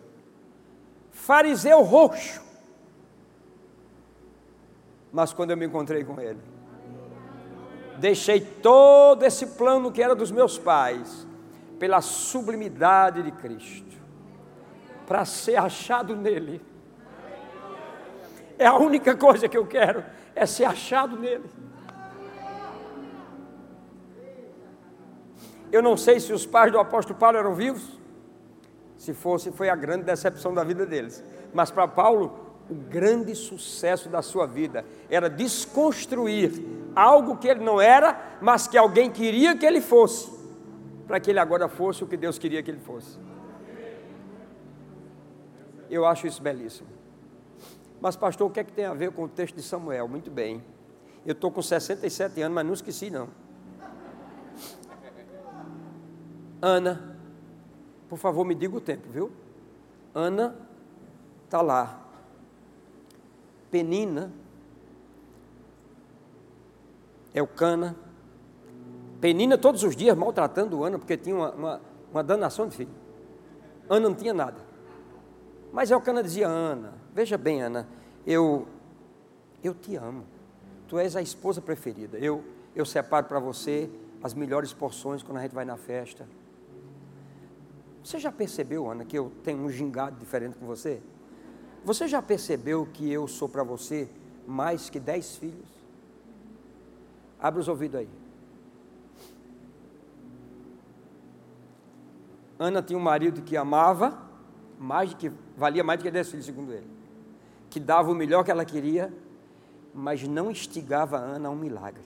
fariseu 1.10 1.82
roxo. 1.82 2.40
Mas 5.12 5.32
quando 5.32 5.50
eu 5.50 5.56
me 5.56 5.66
encontrei 5.66 6.04
com 6.04 6.20
ele, 6.20 6.40
deixei 8.02 8.40
todo 8.40 9.22
esse 9.22 9.46
plano 9.46 9.92
que 9.92 10.02
era 10.02 10.12
dos 10.12 10.32
meus 10.32 10.58
pais, 10.58 11.24
pela 11.78 12.00
sublimidade 12.00 13.22
de 13.22 13.30
Cristo, 13.30 13.96
para 15.06 15.24
ser 15.24 15.54
achado 15.54 16.16
nele. 16.16 16.60
É 18.58 18.66
a 18.66 18.74
única 18.74 19.16
coisa 19.16 19.48
que 19.48 19.56
eu 19.56 19.64
quero, 19.64 20.04
é 20.34 20.44
ser 20.46 20.64
achado 20.64 21.16
nele. 21.16 21.48
Eu 25.70 25.80
não 25.80 25.96
sei 25.96 26.18
se 26.18 26.32
os 26.32 26.44
pais 26.44 26.72
do 26.72 26.80
apóstolo 26.80 27.16
Paulo 27.16 27.38
eram 27.38 27.54
vivos, 27.54 28.00
se 28.96 29.14
fosse, 29.14 29.52
foi 29.52 29.68
a 29.68 29.76
grande 29.76 30.02
decepção 30.02 30.52
da 30.52 30.64
vida 30.64 30.84
deles. 30.84 31.22
Mas 31.54 31.70
para 31.70 31.86
Paulo, 31.86 32.64
o 32.68 32.74
grande 32.74 33.32
sucesso 33.36 34.08
da 34.08 34.22
sua 34.22 34.44
vida 34.44 34.84
era 35.08 35.30
desconstruir 35.30 36.81
algo 36.94 37.36
que 37.36 37.48
ele 37.48 37.64
não 37.64 37.80
era, 37.80 38.38
mas 38.40 38.66
que 38.66 38.76
alguém 38.76 39.10
queria 39.10 39.56
que 39.56 39.64
ele 39.64 39.80
fosse, 39.80 40.30
para 41.06 41.20
que 41.20 41.30
ele 41.30 41.38
agora 41.38 41.68
fosse 41.68 42.04
o 42.04 42.06
que 42.06 42.16
Deus 42.16 42.38
queria 42.38 42.62
que 42.62 42.70
ele 42.70 42.80
fosse. 42.80 43.18
Eu 45.90 46.06
acho 46.06 46.26
isso 46.26 46.42
belíssimo. 46.42 46.88
Mas, 48.00 48.16
pastor, 48.16 48.48
o 48.48 48.50
que 48.50 48.60
é 48.60 48.64
que 48.64 48.72
tem 48.72 48.84
a 48.84 48.94
ver 48.94 49.12
com 49.12 49.24
o 49.24 49.28
texto 49.28 49.54
de 49.54 49.62
Samuel? 49.62 50.08
Muito 50.08 50.30
bem. 50.30 50.64
Eu 51.24 51.32
estou 51.32 51.50
com 51.50 51.62
67 51.62 52.40
anos, 52.42 52.54
mas 52.54 52.66
não 52.66 52.72
esqueci, 52.72 53.10
não. 53.10 53.28
Ana, 56.60 57.16
por 58.08 58.18
favor, 58.18 58.44
me 58.44 58.54
diga 58.54 58.76
o 58.76 58.80
tempo, 58.80 59.08
viu? 59.08 59.30
Ana 60.14 60.56
está 61.44 61.60
lá 61.60 62.02
Penina 63.72 64.30
Elcana, 67.34 67.96
Penina 69.22 69.56
todos 69.56 69.84
os 69.84 69.94
dias 69.94 70.18
maltratando 70.18 70.82
Ana, 70.82 70.98
porque 70.98 71.16
tinha 71.16 71.36
uma, 71.36 71.52
uma, 71.52 71.80
uma 72.10 72.24
danação 72.24 72.66
de 72.66 72.74
filho. 72.74 72.90
Ana 73.88 74.08
não 74.08 74.16
tinha 74.16 74.34
nada. 74.34 74.60
Mas 75.72 75.92
Elcana 75.92 76.24
dizia, 76.24 76.48
Ana, 76.48 76.94
veja 77.14 77.38
bem, 77.38 77.62
Ana, 77.62 77.88
eu, 78.26 78.66
eu 79.62 79.74
te 79.74 79.94
amo. 79.94 80.24
Tu 80.88 80.98
és 80.98 81.14
a 81.14 81.22
esposa 81.22 81.60
preferida. 81.60 82.18
Eu, 82.18 82.42
eu 82.74 82.84
separo 82.84 83.26
para 83.26 83.38
você 83.38 83.88
as 84.24 84.34
melhores 84.34 84.72
porções 84.72 85.22
quando 85.22 85.38
a 85.38 85.42
gente 85.42 85.54
vai 85.54 85.64
na 85.64 85.76
festa. 85.76 86.26
Você 88.02 88.18
já 88.18 88.32
percebeu, 88.32 88.90
Ana, 88.90 89.04
que 89.04 89.16
eu 89.16 89.30
tenho 89.44 89.60
um 89.60 89.70
gingado 89.70 90.18
diferente 90.18 90.58
com 90.58 90.66
você? 90.66 91.00
Você 91.84 92.08
já 92.08 92.20
percebeu 92.20 92.88
que 92.92 93.08
eu 93.08 93.28
sou 93.28 93.48
para 93.48 93.62
você 93.62 94.08
mais 94.48 94.90
que 94.90 94.98
dez 94.98 95.36
filhos? 95.36 95.81
Abre 97.42 97.58
os 97.58 97.66
ouvidos 97.66 97.98
aí. 97.98 98.08
Ana 102.56 102.80
tinha 102.80 102.96
um 102.96 103.02
marido 103.02 103.42
que 103.42 103.56
amava, 103.56 104.16
mais 104.78 105.12
que 105.12 105.32
valia 105.56 105.82
mais 105.82 105.98
do 105.98 106.04
que 106.04 106.10
dez 106.12 106.30
filhos, 106.30 106.46
segundo 106.46 106.72
ele, 106.72 106.86
que 107.68 107.80
dava 107.80 108.12
o 108.12 108.14
melhor 108.14 108.44
que 108.44 108.52
ela 108.52 108.64
queria, 108.64 109.12
mas 109.92 110.22
não 110.28 110.52
instigava 110.52 111.18
a 111.18 111.20
Ana 111.20 111.48
a 111.48 111.50
um 111.50 111.56
milagre. 111.56 112.04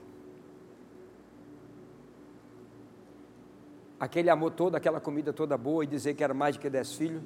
Aquele 4.00 4.30
amor 4.30 4.52
todo, 4.52 4.74
aquela 4.74 5.00
comida 5.00 5.34
toda 5.34 5.58
boa 5.58 5.84
e 5.84 5.86
dizer 5.86 6.14
que 6.14 6.24
era 6.24 6.32
mais 6.32 6.56
do 6.56 6.60
que 6.60 6.70
dez 6.70 6.94
filhos, 6.94 7.22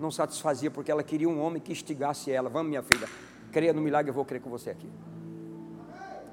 não 0.00 0.10
satisfazia 0.10 0.72
porque 0.72 0.90
ela 0.90 1.04
queria 1.04 1.28
um 1.28 1.40
homem 1.40 1.62
que 1.62 1.70
instigasse 1.70 2.32
ela. 2.32 2.48
Vamos, 2.48 2.68
minha 2.68 2.82
filha, 2.82 3.08
creia 3.52 3.72
no 3.72 3.80
milagre, 3.80 4.10
eu 4.10 4.14
vou 4.14 4.24
crer 4.24 4.40
com 4.40 4.50
você 4.50 4.70
aqui. 4.70 4.88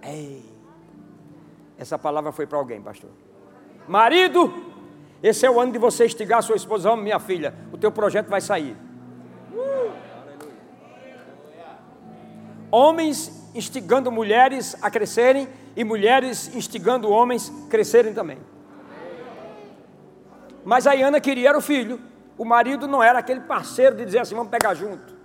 Ei, 0.01 0.50
essa 1.81 1.97
palavra 1.97 2.31
foi 2.31 2.45
para 2.45 2.59
alguém, 2.59 2.79
pastor. 2.79 3.09
Marido, 3.87 4.53
esse 5.23 5.47
é 5.47 5.49
o 5.49 5.59
ano 5.59 5.71
de 5.71 5.79
você 5.79 6.05
instigar 6.05 6.43
sua 6.43 6.55
esposa, 6.55 6.89
vamos, 6.89 7.03
minha 7.03 7.19
filha, 7.19 7.55
o 7.73 7.77
teu 7.77 7.91
projeto 7.91 8.27
vai 8.27 8.39
sair. 8.39 8.77
Uh! 9.51 9.91
Homens 12.69 13.51
instigando 13.55 14.11
mulheres 14.11 14.77
a 14.79 14.91
crescerem 14.91 15.47
e 15.75 15.83
mulheres 15.83 16.55
instigando 16.55 17.09
homens 17.09 17.51
a 17.65 17.69
crescerem 17.69 18.13
também. 18.13 18.37
Mas 20.63 20.85
a 20.85 20.93
Ana 20.93 21.19
queria 21.19 21.49
era 21.49 21.57
o 21.57 21.61
filho. 21.61 21.99
O 22.37 22.45
marido 22.45 22.87
não 22.87 23.01
era 23.01 23.17
aquele 23.17 23.41
parceiro 23.41 23.95
de 23.95 24.05
dizer 24.05 24.19
assim, 24.19 24.35
vamos 24.35 24.51
pegar 24.51 24.75
junto. 24.75 25.15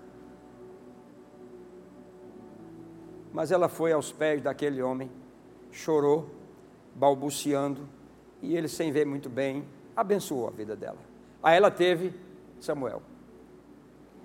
Mas 3.30 3.52
ela 3.52 3.68
foi 3.68 3.92
aos 3.92 4.10
pés 4.10 4.40
daquele 4.40 4.80
homem, 4.80 5.10
chorou, 5.70 6.35
balbuciando, 6.96 7.86
e 8.42 8.56
ele, 8.56 8.68
sem 8.68 8.90
ver 8.90 9.06
muito 9.06 9.28
bem, 9.28 9.64
abençoou 9.94 10.48
a 10.48 10.50
vida 10.50 10.74
dela. 10.74 10.98
Aí 11.42 11.56
ela 11.56 11.70
teve 11.70 12.12
Samuel. 12.60 13.02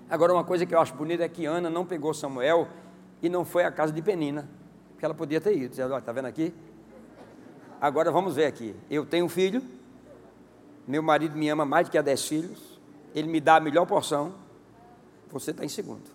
Agora, 0.08 0.32
uma 0.32 0.44
coisa 0.44 0.66
que 0.66 0.74
eu 0.74 0.80
acho 0.80 0.94
bonita 0.94 1.22
é 1.22 1.28
que 1.28 1.46
Ana 1.46 1.70
não 1.70 1.86
pegou 1.86 2.12
Samuel 2.12 2.68
e 3.22 3.28
não 3.28 3.44
foi 3.44 3.64
à 3.64 3.70
casa 3.70 3.92
de 3.92 4.02
Penina, 4.02 4.48
porque 4.90 5.04
ela 5.04 5.14
podia 5.14 5.40
ter 5.40 5.56
ido. 5.56 5.72
Está 5.72 6.12
vendo 6.12 6.26
aqui? 6.26 6.52
Agora 7.80 8.10
vamos 8.10 8.34
ver 8.36 8.46
aqui. 8.46 8.74
Eu 8.90 9.06
tenho 9.06 9.24
um 9.24 9.28
filho, 9.28 9.62
meu 10.86 11.02
marido 11.02 11.36
me 11.36 11.48
ama 11.48 11.64
mais 11.64 11.88
do 11.88 11.90
que 11.90 11.98
a 11.98 12.02
dez 12.02 12.26
filhos, 12.26 12.80
ele 13.14 13.28
me 13.28 13.40
dá 13.40 13.56
a 13.56 13.60
melhor 13.60 13.86
porção, 13.86 14.34
você 15.30 15.50
está 15.50 15.64
em 15.64 15.68
segundo. 15.68 16.10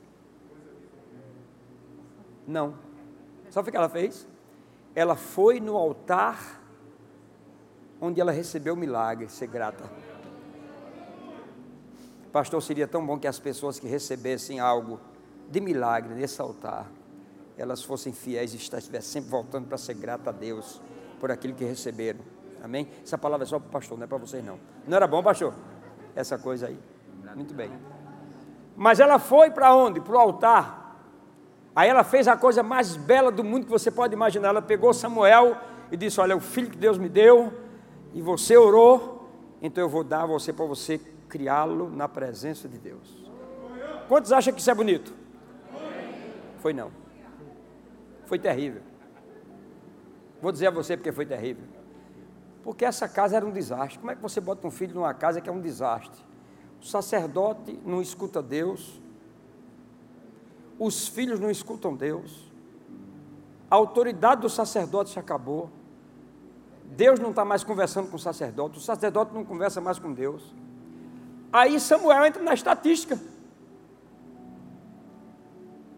Não. 2.47 2.75
Sabe 3.49 3.69
o 3.69 3.71
que 3.71 3.77
ela 3.77 3.89
fez? 3.89 4.27
Ela 4.97 5.15
foi 5.15 5.59
no 5.59 5.77
altar 5.77 6.59
onde 8.01 8.19
ela 8.19 8.31
recebeu 8.31 8.73
o 8.73 8.75
milagre, 8.75 9.29
ser 9.29 9.45
grata. 9.45 9.83
Pastor, 12.31 12.59
seria 12.63 12.87
tão 12.87 13.05
bom 13.05 13.19
que 13.19 13.27
as 13.27 13.37
pessoas 13.37 13.79
que 13.79 13.87
recebessem 13.87 14.59
algo 14.59 14.99
de 15.51 15.61
milagre 15.61 16.15
nesse 16.15 16.41
altar, 16.41 16.87
elas 17.55 17.83
fossem 17.83 18.11
fiéis 18.11 18.55
e 18.55 18.57
estivessem 18.57 19.21
sempre 19.21 19.29
voltando 19.29 19.67
para 19.67 19.77
ser 19.77 19.93
grata 19.93 20.31
a 20.31 20.33
Deus 20.33 20.81
por 21.19 21.29
aquilo 21.29 21.53
que 21.53 21.63
receberam. 21.63 22.21
Amém? 22.63 22.87
Essa 23.03 23.19
palavra 23.19 23.45
é 23.45 23.47
só 23.47 23.59
para 23.59 23.67
o 23.67 23.71
pastor, 23.71 23.99
não 23.99 24.05
é 24.05 24.07
para 24.07 24.17
vocês 24.17 24.43
não. 24.43 24.59
Não 24.87 24.97
era 24.97 25.05
bom, 25.05 25.21
pastor? 25.21 25.53
Essa 26.15 26.39
coisa 26.39 26.69
aí. 26.69 26.79
Muito 27.35 27.53
bem. 27.53 27.71
Mas 28.75 28.99
ela 28.99 29.19
foi 29.19 29.51
para 29.51 29.75
onde? 29.75 30.01
Para 30.01 30.15
o 30.15 30.19
altar. 30.19 30.86
Aí 31.77 31.89
ela 31.89 32.03
fez 32.03 32.27
a 32.27 32.35
coisa 32.35 32.63
mais 32.63 32.95
bela 32.95 33.31
do 33.31 33.43
mundo 33.43 33.65
que 33.65 33.69
você 33.69 33.91
pode 33.91 34.11
imaginar. 34.11 34.47
Ela 34.47 34.63
pegou 34.63 34.91
Samuel 34.95 35.55
e 35.91 35.95
disse: 35.95 36.19
Olha, 36.19 36.35
o 36.35 36.39
filho 36.39 36.71
que 36.71 36.77
Deus 36.77 36.97
me 36.97 37.07
deu, 37.07 37.53
e 38.15 38.19
você 38.19 38.57
orou, 38.57 39.29
então 39.61 39.83
eu 39.83 39.87
vou 39.87 40.03
dar 40.03 40.23
a 40.23 40.25
você 40.25 40.51
para 40.51 40.65
você 40.65 40.99
criá-lo 41.29 41.87
na 41.91 42.09
presença 42.09 42.67
de 42.67 42.79
Deus. 42.79 43.15
Quantos 44.07 44.31
acham 44.31 44.51
que 44.55 44.59
isso 44.59 44.71
é 44.71 44.73
bonito? 44.73 45.13
Foi 46.61 46.73
não. 46.73 46.89
Foi 48.25 48.39
terrível. 48.39 48.81
Vou 50.41 50.51
dizer 50.51 50.65
a 50.65 50.71
você 50.71 50.97
porque 50.97 51.11
foi 51.11 51.27
terrível. 51.27 51.65
Porque 52.63 52.85
essa 52.85 53.07
casa 53.07 53.37
era 53.37 53.45
um 53.45 53.51
desastre. 53.51 53.99
Como 53.99 54.09
é 54.09 54.15
que 54.15 54.21
você 54.23 54.41
bota 54.41 54.65
um 54.65 54.71
filho 54.71 54.95
numa 54.95 55.13
casa 55.13 55.39
que 55.39 55.47
é 55.47 55.53
um 55.53 55.61
desastre? 55.61 56.25
O 56.81 56.85
sacerdote 56.85 57.79
não 57.85 58.01
escuta 58.01 58.41
Deus, 58.41 58.99
os 60.79 61.07
filhos 61.07 61.39
não 61.39 61.49
escutam 61.49 61.95
Deus, 61.95 62.47
a 63.69 63.75
autoridade 63.75 64.41
do 64.41 64.49
sacerdote 64.49 65.09
se 65.09 65.19
acabou, 65.19 65.69
Deus 66.85 67.19
não 67.19 67.31
está 67.31 67.43
mais 67.43 67.63
conversando 67.63 68.09
com 68.09 68.15
o 68.15 68.19
sacerdote, 68.19 68.77
o 68.77 68.81
sacerdote 68.81 69.33
não 69.33 69.43
conversa 69.43 69.81
mais 69.81 69.99
com 69.99 70.13
Deus. 70.13 70.53
Aí 71.51 71.79
Samuel 71.79 72.25
entra 72.25 72.41
na 72.41 72.53
estatística. 72.53 73.19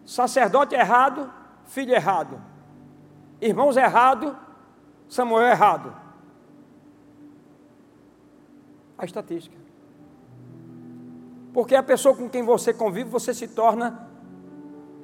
Sacerdote 0.05 0.73
errado, 0.73 1.31
filho 1.65 1.93
errado. 1.93 2.41
Irmãos 3.39 3.77
errado, 3.77 4.35
Samuel 5.07 5.45
errado. 5.45 5.95
A 8.97 9.05
estatística. 9.05 9.55
Porque 11.53 11.75
a 11.75 11.83
pessoa 11.83 12.15
com 12.15 12.29
quem 12.29 12.43
você 12.43 12.73
convive, 12.73 13.09
você 13.09 13.33
se 13.33 13.47
torna 13.47 14.08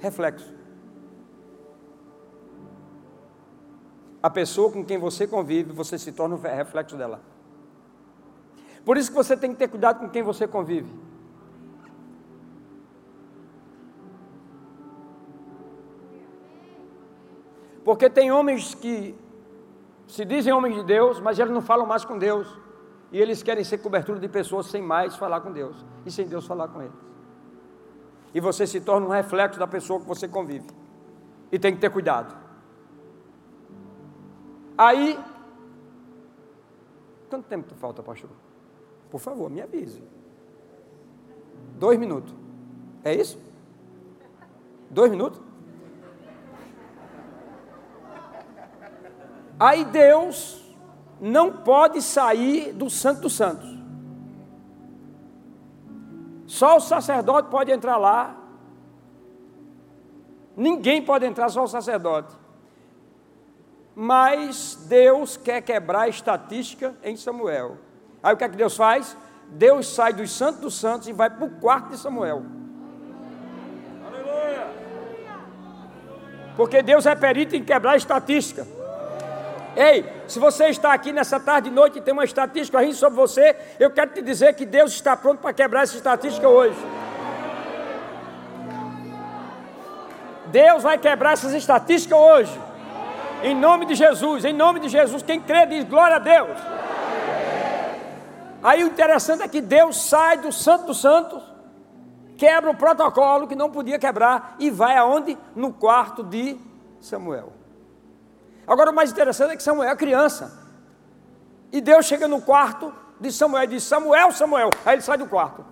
reflexo. 0.05 0.53
A 4.21 4.29
pessoa 4.29 4.71
com 4.71 4.83
quem 4.83 4.97
você 4.97 5.27
convive, 5.27 5.71
você 5.71 5.97
se 5.97 6.11
torna 6.11 6.35
um 6.35 6.39
reflexo 6.39 6.95
dela. 6.95 7.21
Por 8.83 8.97
isso 8.97 9.09
que 9.09 9.15
você 9.15 9.35
tem 9.35 9.51
que 9.51 9.57
ter 9.57 9.67
cuidado 9.67 9.99
com 9.99 10.09
quem 10.09 10.23
você 10.23 10.47
convive. 10.47 10.91
Porque 17.83 18.09
tem 18.09 18.31
homens 18.31 18.73
que 18.73 19.15
se 20.07 20.25
dizem 20.25 20.53
homens 20.53 20.75
de 20.75 20.83
Deus, 20.83 21.19
mas 21.19 21.37
eles 21.37 21.53
não 21.53 21.61
falam 21.61 21.85
mais 21.85 22.03
com 22.03 22.17
Deus. 22.17 22.47
E 23.11 23.19
eles 23.19 23.43
querem 23.43 23.63
ser 23.63 23.77
cobertura 23.77 24.19
de 24.19 24.27
pessoas 24.27 24.67
sem 24.67 24.81
mais 24.81 25.15
falar 25.15 25.41
com 25.41 25.51
Deus. 25.51 25.85
E 26.05 26.11
sem 26.11 26.27
Deus 26.27 26.45
falar 26.45 26.67
com 26.67 26.81
eles. 26.81 27.14
E 28.35 28.41
você 28.41 28.67
se 28.67 28.81
torna 28.81 29.07
um 29.07 29.11
reflexo 29.11 29.57
da 29.57 29.65
pessoa 29.65 29.97
que 29.97 30.05
você 30.05 30.27
convive. 30.27 30.67
E 31.49 31.57
tem 31.57 31.73
que 31.73 31.79
ter 31.79 31.89
cuidado. 31.89 32.35
Aí, 34.77 35.17
quanto 37.29 37.45
tempo 37.45 37.73
falta, 37.75 38.03
pastor? 38.03 38.29
Por 39.09 39.21
favor, 39.21 39.49
me 39.49 39.61
avise. 39.61 40.03
Dois 41.79 41.97
minutos. 41.97 42.35
É 43.05 43.15
isso? 43.15 43.39
Dois 44.89 45.09
minutos? 45.09 45.39
Aí 49.57 49.85
Deus 49.85 50.61
não 51.21 51.53
pode 51.53 52.01
sair 52.01 52.73
do 52.73 52.89
Santo 52.89 53.21
dos 53.21 53.33
Santos. 53.33 53.74
Só 56.55 56.77
o 56.77 56.79
sacerdote 56.79 57.49
pode 57.49 57.69
entrar 57.69 57.97
lá. 57.97 58.33
Ninguém 60.55 61.01
pode 61.01 61.25
entrar, 61.25 61.49
só 61.49 61.65
o 61.65 61.67
sacerdote. 61.67 62.33
Mas 63.93 64.85
Deus 64.87 65.35
quer 65.35 65.59
quebrar 65.61 66.03
a 66.03 66.07
estatística 66.07 66.95
em 67.03 67.17
Samuel. 67.17 67.77
Aí 68.23 68.33
o 68.33 68.37
que 68.37 68.45
é 68.45 68.47
que 68.47 68.55
Deus 68.55 68.77
faz? 68.77 69.17
Deus 69.49 69.85
sai 69.93 70.13
dos 70.13 70.31
santos 70.31 70.61
dos 70.61 70.79
santos 70.79 71.09
e 71.09 71.11
vai 71.11 71.29
para 71.29 71.43
o 71.43 71.49
quarto 71.59 71.89
de 71.89 71.97
Samuel. 71.97 72.45
Aleluia! 74.07 74.67
Porque 76.55 76.81
Deus 76.81 77.05
é 77.05 77.15
perito 77.15 77.57
em 77.57 77.65
quebrar 77.65 77.91
a 77.91 77.97
estatística. 77.97 78.65
Ei, 79.75 80.05
se 80.27 80.39
você 80.39 80.67
está 80.67 80.93
aqui 80.93 81.11
nessa 81.11 81.39
tarde 81.39 81.67
e 81.67 81.71
noite 81.71 81.99
e 81.99 82.01
tem 82.01 82.13
uma 82.13 82.23
estatística 82.23 82.79
rindo 82.79 82.95
sobre 82.95 83.17
você, 83.17 83.55
eu 83.77 83.91
quero 83.91 84.11
te 84.11 84.21
dizer 84.21 84.53
que 84.53 84.65
Deus 84.65 84.93
está 84.93 85.17
pronto 85.17 85.39
para 85.39 85.51
quebrar 85.51 85.83
essa 85.83 85.97
estatística 85.97 86.47
hoje. 86.47 86.77
Deus 90.47 90.83
vai 90.83 90.97
quebrar 90.97 91.33
essas 91.33 91.53
estatísticas 91.53 92.17
hoje. 92.17 92.61
Em 93.43 93.53
nome 93.53 93.85
de 93.85 93.95
Jesus, 93.95 94.45
em 94.45 94.53
nome 94.53 94.79
de 94.79 94.87
Jesus, 94.87 95.21
quem 95.21 95.41
crê 95.41 95.65
diz 95.65 95.83
glória 95.83 96.15
a 96.15 96.19
Deus. 96.19 96.57
Aí 98.63 98.83
o 98.83 98.87
interessante 98.87 99.43
é 99.43 99.47
que 99.47 99.59
Deus 99.59 99.97
sai 100.09 100.37
do 100.37 100.51
Santo 100.51 100.85
dos 100.85 101.01
Santos, 101.01 101.43
quebra 102.37 102.71
o 102.71 102.75
protocolo 102.75 103.47
que 103.47 103.55
não 103.55 103.69
podia 103.69 103.99
quebrar 103.99 104.55
e 104.57 104.71
vai 104.71 104.95
aonde? 104.95 105.37
No 105.53 105.73
quarto 105.73 106.23
de 106.23 106.57
Samuel. 107.01 107.54
Agora 108.67 108.91
o 108.91 108.93
mais 108.93 109.11
interessante 109.11 109.53
é 109.53 109.55
que 109.55 109.63
Samuel 109.63 109.89
é 109.89 109.95
criança. 109.95 110.65
E 111.71 111.81
Deus 111.81 112.05
chega 112.05 112.27
no 112.27 112.41
quarto 112.41 112.93
de 113.19 113.31
Samuel 113.31 113.63
e 113.63 113.67
diz: 113.67 113.83
Samuel, 113.83 114.31
Samuel. 114.31 114.69
Aí 114.85 114.95
ele 114.95 115.01
sai 115.01 115.17
do 115.17 115.27
quarto. 115.27 115.65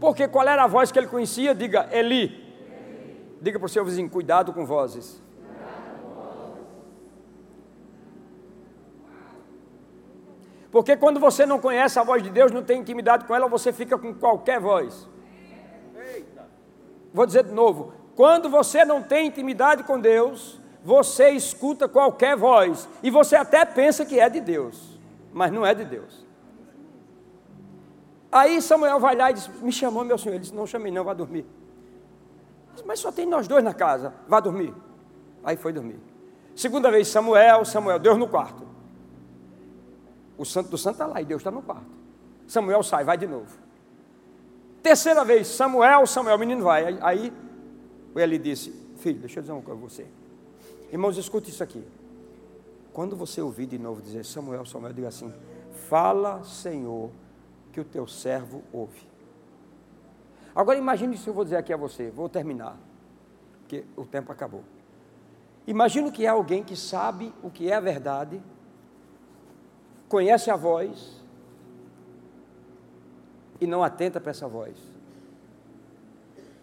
Porque 0.00 0.26
qual 0.28 0.46
era 0.48 0.64
a 0.64 0.66
voz 0.66 0.90
que 0.90 0.98
ele 0.98 1.06
conhecia? 1.06 1.54
Diga, 1.54 1.88
Eli. 1.92 2.42
Diga 3.40 3.58
para 3.58 3.66
o 3.66 3.68
seu 3.68 3.84
vizinho: 3.84 4.10
cuidado 4.10 4.52
com 4.52 4.64
vozes. 4.64 5.20
Porque 10.70 10.96
quando 10.96 11.20
você 11.20 11.44
não 11.44 11.58
conhece 11.58 11.98
a 11.98 12.02
voz 12.02 12.22
de 12.22 12.30
Deus, 12.30 12.50
não 12.50 12.62
tem 12.62 12.80
intimidade 12.80 13.26
com 13.26 13.34
ela, 13.34 13.46
você 13.46 13.72
fica 13.72 13.98
com 13.98 14.14
qualquer 14.14 14.58
voz. 14.58 15.06
Vou 17.12 17.26
dizer 17.26 17.44
de 17.44 17.52
novo: 17.52 17.92
quando 18.14 18.48
você 18.48 18.84
não 18.84 19.02
tem 19.02 19.26
intimidade 19.26 19.84
com 19.84 19.98
Deus, 19.98 20.58
você 20.84 21.30
escuta 21.30 21.88
qualquer 21.88 22.36
voz 22.36 22.88
e 23.02 23.10
você 23.10 23.36
até 23.36 23.64
pensa 23.64 24.04
que 24.04 24.18
é 24.18 24.28
de 24.28 24.40
Deus, 24.40 24.98
mas 25.32 25.52
não 25.52 25.64
é 25.64 25.74
de 25.74 25.84
Deus. 25.84 26.26
Aí 28.30 28.62
Samuel 28.62 28.98
vai 28.98 29.14
lá 29.14 29.30
e 29.30 29.34
diz: 29.34 29.48
Me 29.60 29.70
chamou 29.70 30.04
meu 30.04 30.16
senhor. 30.16 30.34
Ele 30.34 30.40
disse: 30.40 30.54
Não 30.54 30.66
chamei, 30.66 30.90
não, 30.90 31.04
vá 31.04 31.12
dormir. 31.12 31.46
Mas 32.86 33.00
só 33.00 33.12
tem 33.12 33.26
nós 33.26 33.46
dois 33.46 33.62
na 33.62 33.74
casa, 33.74 34.14
vá 34.26 34.40
dormir. 34.40 34.74
Aí 35.44 35.56
foi 35.56 35.72
dormir. 35.72 36.00
Segunda 36.54 36.90
vez, 36.90 37.08
Samuel, 37.08 37.64
Samuel, 37.64 37.98
Deus 37.98 38.16
no 38.16 38.26
quarto. 38.26 38.66
O 40.38 40.44
santo 40.44 40.70
do 40.70 40.78
santo 40.78 40.94
está 40.94 41.06
lá 41.06 41.20
e 41.20 41.24
Deus 41.24 41.40
está 41.40 41.50
no 41.50 41.62
quarto. 41.62 41.86
Samuel 42.46 42.82
sai, 42.82 43.04
vai 43.04 43.16
de 43.16 43.26
novo. 43.26 43.46
Terceira 44.82 45.24
vez, 45.24 45.46
Samuel, 45.46 46.06
Samuel, 46.06 46.36
o 46.36 46.38
menino 46.38 46.64
vai. 46.64 46.98
Aí 47.00 47.32
ele 48.20 48.38
disse: 48.38 48.70
Filho, 48.98 49.20
deixa 49.20 49.38
eu 49.38 49.42
dizer 49.42 49.52
uma 49.52 49.62
coisa 49.62 49.80
a 49.80 49.88
você. 49.88 50.06
Irmãos, 50.90 51.16
escute 51.16 51.50
isso 51.50 51.62
aqui. 51.62 51.82
Quando 52.92 53.16
você 53.16 53.40
ouvir 53.40 53.66
de 53.66 53.78
novo 53.78 54.02
dizer 54.02 54.24
Samuel, 54.24 54.66
Samuel, 54.66 54.92
diga 54.92 55.08
assim: 55.08 55.32
Fala, 55.88 56.44
Senhor, 56.44 57.10
que 57.72 57.80
o 57.80 57.84
teu 57.84 58.06
servo 58.06 58.62
ouve. 58.72 59.00
Agora 60.54 60.78
imagine 60.78 61.16
se 61.16 61.26
eu 61.26 61.32
vou 61.32 61.44
dizer 61.44 61.56
aqui 61.56 61.72
a 61.72 61.76
você, 61.76 62.10
vou 62.10 62.28
terminar, 62.28 62.76
porque 63.60 63.84
o 63.96 64.04
tempo 64.04 64.30
acabou. 64.30 64.62
Imagine 65.66 66.10
que 66.10 66.26
é 66.26 66.28
alguém 66.28 66.62
que 66.62 66.76
sabe 66.76 67.32
o 67.42 67.50
que 67.50 67.70
é 67.70 67.74
a 67.74 67.80
verdade, 67.80 68.42
conhece 70.08 70.50
a 70.50 70.56
voz 70.56 71.22
e 73.60 73.66
não 73.66 73.82
atenta 73.82 74.20
para 74.20 74.32
essa 74.32 74.46
voz. 74.46 74.76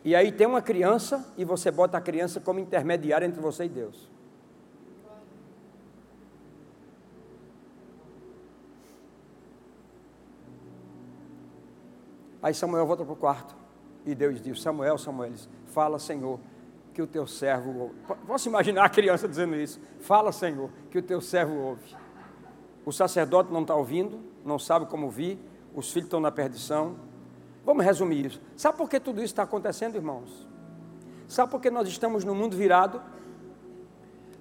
E 0.04 0.16
aí 0.16 0.32
tem 0.32 0.48
uma 0.48 0.62
criança 0.62 1.26
e 1.38 1.44
você 1.44 1.70
bota 1.70 1.98
a 1.98 2.02
criança 2.02 2.40
como 2.40 2.60
intermediária 2.60 3.26
entre 3.26 3.42
você 3.42 3.66
e 3.66 3.70
Deus. 3.70 4.10
Aí 12.42 12.54
Samuel 12.54 12.86
volta 12.86 13.04
para 13.04 13.14
o 13.14 13.18
quarto. 13.18 13.56
E 14.06 14.16
Deus 14.16 14.42
diz: 14.42 14.62
Samuel, 14.62 14.98
Samuel, 14.98 15.34
fala, 15.68 16.00
Senhor, 16.00 16.40
que 16.94 17.02
o 17.02 17.08
teu 17.08 17.28
servo 17.28 17.78
ouve. 17.78 17.96
Posso 18.26 18.48
imaginar 18.48 18.86
a 18.86 18.90
criança 18.90 19.28
dizendo 19.28 19.56
isso? 19.56 19.80
Fala, 20.00 20.32
Senhor, 20.32 20.70
que 20.90 20.98
o 20.98 21.02
teu 21.02 21.20
servo 21.20 21.56
ouve. 21.56 21.96
O 22.86 22.92
sacerdote 22.92 23.52
não 23.52 23.62
está 23.62 23.76
ouvindo, 23.76 24.20
não 24.44 24.58
sabe 24.58 24.86
como 24.86 25.06
ouvir, 25.06 25.38
os 25.76 25.92
filhos 25.92 26.08
estão 26.08 26.20
na 26.20 26.32
perdição. 26.32 26.96
Vamos 27.70 27.86
resumir 27.86 28.26
isso. 28.26 28.42
Sabe 28.58 28.80
por 28.80 28.90
que 28.90 29.00
tudo 29.00 29.20
isso 29.20 29.26
está 29.26 29.44
acontecendo, 29.44 29.96
irmãos? 29.96 30.48
Sabe 31.28 31.52
por 31.52 31.62
que 31.62 31.70
nós 31.70 31.88
estamos 31.88 32.26
no 32.26 32.34
mundo 32.34 32.58
virado? 32.58 33.00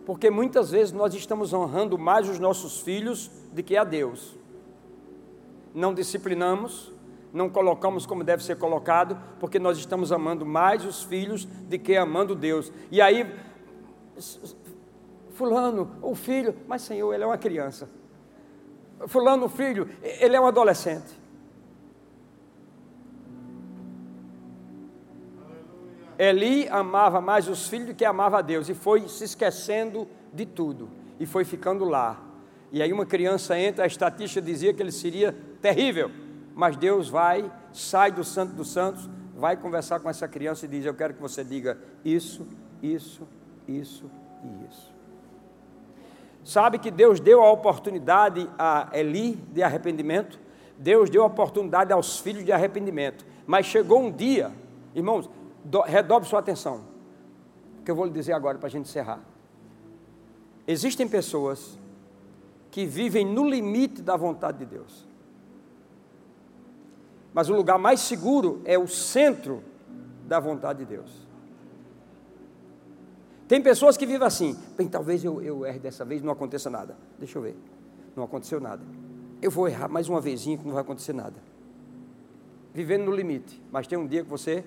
Porque 0.07 0.31
muitas 0.31 0.71
vezes 0.71 0.95
nós 0.95 1.12
estamos 1.12 1.53
honrando 1.53 1.99
mais 1.99 2.27
os 2.27 2.38
nossos 2.38 2.81
filhos 2.81 3.31
do 3.53 3.62
que 3.62 3.77
a 3.77 3.85
Deus. 3.85 4.35
Não 5.75 5.93
disciplinamos, 5.93 6.91
não 7.31 7.51
colocamos 7.51 8.07
como 8.07 8.25
deve 8.25 8.43
ser 8.43 8.57
colocado, 8.57 9.23
porque 9.38 9.59
nós 9.59 9.77
estamos 9.77 10.11
amando 10.11 10.47
mais 10.47 10.83
os 10.87 11.03
filhos 11.03 11.45
do 11.45 11.79
que 11.79 11.99
amando 11.99 12.35
Deus. 12.35 12.73
E 12.91 12.99
aí, 12.99 13.31
Fulano, 15.33 15.91
o 16.01 16.14
filho, 16.14 16.57
mas 16.67 16.81
Senhor, 16.81 17.12
ele 17.12 17.25
é 17.25 17.27
uma 17.27 17.37
criança. 17.37 17.91
Fulano, 19.07 19.45
o 19.45 19.49
filho, 19.51 19.87
ele 20.03 20.35
é 20.35 20.41
um 20.41 20.47
adolescente. 20.47 21.28
Eli 26.18 26.68
amava 26.68 27.20
mais 27.20 27.48
os 27.48 27.68
filhos 27.68 27.88
do 27.88 27.94
que 27.94 28.04
amava 28.04 28.38
a 28.38 28.42
Deus, 28.42 28.68
e 28.68 28.74
foi 28.74 29.09
se 29.09 29.24
esquecendo 29.24 30.09
de 30.33 30.44
tudo, 30.44 30.88
e 31.20 31.26
foi 31.26 31.44
ficando 31.44 31.85
lá. 31.85 32.20
E 32.72 32.83
aí 32.83 32.92
uma 32.92 33.07
criança 33.07 33.59
entra, 33.59 33.85
a 33.85 33.87
estatística 33.87 34.42
dizia 34.42 34.74
que 34.74 34.83
ele 34.83 34.92
seria 34.92 35.35
terrível 35.62 36.11
mas 36.59 36.76
Deus 36.76 37.09
vai, 37.09 37.48
sai 37.72 38.11
do 38.11 38.24
Santo 38.24 38.52
dos 38.52 38.72
Santos, 38.72 39.09
vai 39.37 39.57
conversar 39.57 40.00
com 40.00 40.11
essa 40.11 40.26
criança 40.26 40.64
e 40.64 40.68
diz: 40.68 40.85
Eu 40.85 40.92
quero 40.92 41.14
que 41.14 41.22
você 41.22 41.44
diga 41.44 41.78
isso, 42.04 42.44
isso, 42.83 43.28
isso 43.68 44.11
e 44.42 44.66
isso. 44.68 44.92
Sabe 46.42 46.81
que 46.81 46.90
Deus 46.90 47.20
deu 47.20 47.44
a 47.44 47.52
oportunidade 47.52 48.50
a 48.59 48.88
Eli 48.92 49.37
de 49.52 49.62
arrependimento, 49.62 50.40
Deus 50.76 51.09
deu 51.09 51.22
a 51.22 51.26
oportunidade 51.26 51.92
aos 51.92 52.18
filhos 52.18 52.44
de 52.44 52.50
arrependimento, 52.50 53.24
mas 53.46 53.64
chegou 53.64 54.00
um 54.02 54.11
dia, 54.11 54.50
irmãos, 54.96 55.31
do, 55.68 55.83
redobre 55.83 56.28
sua 56.28 56.40
atenção, 56.40 56.81
que 57.85 57.90
eu 57.90 57.94
vou 57.94 58.07
lhe 58.07 58.12
dizer 58.12 58.33
agora 58.33 58.59
para 58.59 58.68
a 58.68 58.70
gente 58.70 58.88
encerrar. 58.88 59.20
Existem 60.66 61.07
pessoas 61.07 61.78
que 62.70 62.87
vivem 62.87 63.24
no 63.24 63.48
limite 63.48 64.02
da 64.02 64.16
vontade 64.16 64.59
de 64.59 64.66
Deus. 64.66 65.07
Mas 67.33 67.48
o 67.48 67.54
lugar 67.54 67.78
mais 67.78 68.00
seguro 68.00 68.62
é 68.64 68.78
o 68.78 68.87
centro 68.88 69.62
da 70.26 70.40
vontade 70.40 70.81
de 70.81 70.85
Deus. 70.87 71.26
Tem 73.46 73.62
pessoas 73.62 73.96
que 73.96 74.04
vivem 74.04 74.26
assim, 74.26 74.59
bem, 74.76 74.88
talvez 74.88 75.24
eu, 75.24 75.40
eu 75.40 75.64
erre 75.64 75.78
dessa 75.78 76.04
vez, 76.04 76.22
não 76.22 76.33
aconteça 76.33 76.68
nada. 76.68 76.96
Deixa 77.18 77.38
eu 77.38 77.42
ver, 77.42 77.57
não 78.16 78.24
aconteceu 78.24 78.61
nada. 78.61 78.83
Eu 79.40 79.50
vou 79.50 79.68
errar 79.68 79.88
mais 79.88 80.09
uma 80.09 80.20
vezinha 80.20 80.59
que 80.59 80.64
não 80.64 80.72
vai 80.72 80.83
acontecer 80.83 81.12
nada. 81.12 81.37
Vivendo 82.74 83.04
no 83.04 83.12
limite, 83.12 83.62
mas 83.70 83.87
tem 83.87 83.98
um 83.98 84.07
dia 84.07 84.22
que 84.22 84.28
você 84.28 84.64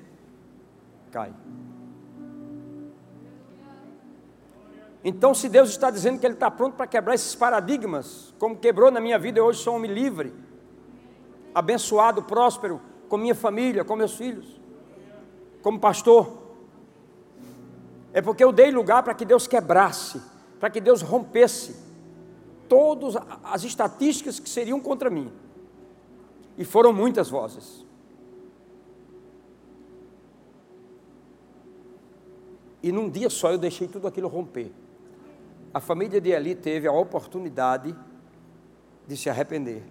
cai. 1.11 1.33
Então, 5.03 5.33
se 5.33 5.49
Deus 5.49 5.69
está 5.69 5.89
dizendo 5.89 6.19
que 6.19 6.25
Ele 6.25 6.35
está 6.35 6.49
pronto 6.49 6.75
para 6.75 6.87
quebrar 6.87 7.15
esses 7.15 7.35
paradigmas, 7.35 8.33
como 8.37 8.55
quebrou 8.55 8.91
na 8.91 8.99
minha 8.99 9.17
vida, 9.17 9.39
eu 9.39 9.45
hoje 9.45 9.59
sou 9.59 9.75
homem 9.75 9.91
livre 9.91 10.33
abençoado, 11.53 12.23
próspero, 12.23 12.79
com 13.09 13.17
minha 13.17 13.35
família, 13.35 13.83
com 13.83 13.95
meus 13.95 14.15
filhos, 14.15 14.59
como 15.61 15.79
pastor. 15.79 16.39
É 18.13 18.21
porque 18.21 18.43
eu 18.43 18.51
dei 18.51 18.71
lugar 18.71 19.03
para 19.03 19.13
que 19.13 19.25
Deus 19.25 19.47
quebrasse, 19.47 20.21
para 20.59 20.69
que 20.69 20.79
Deus 20.79 21.01
rompesse 21.01 21.75
todas 22.69 23.15
as 23.43 23.63
estatísticas 23.63 24.39
que 24.39 24.49
seriam 24.49 24.79
contra 24.79 25.09
mim. 25.09 25.31
E 26.57 26.63
foram 26.63 26.93
muitas 26.93 27.29
vozes. 27.29 27.85
E 32.83 32.91
num 32.91 33.09
dia 33.09 33.29
só 33.29 33.51
eu 33.51 33.57
deixei 33.57 33.87
tudo 33.87 34.07
aquilo 34.07 34.27
romper. 34.27 34.71
A 35.73 35.79
família 35.79 36.19
de 36.19 36.29
Eli 36.31 36.55
teve 36.55 36.87
a 36.87 36.91
oportunidade 36.91 37.95
de 39.07 39.15
se 39.15 39.29
arrepender 39.29 39.83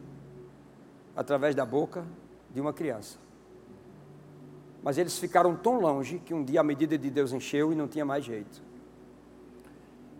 através 1.15 1.55
da 1.55 1.65
boca 1.65 2.05
de 2.53 2.61
uma 2.61 2.73
criança. 2.73 3.19
Mas 4.83 4.99
eles 4.99 5.19
ficaram 5.19 5.55
tão 5.57 5.79
longe 5.79 6.19
que 6.19 6.33
um 6.33 6.45
dia 6.45 6.61
a 6.61 6.65
medida 6.65 6.97
de 6.97 7.11
Deus 7.11 7.33
encheu 7.33 7.73
e 7.73 7.75
não 7.75 7.87
tinha 7.87 8.05
mais 8.05 8.25
jeito. 8.25 8.63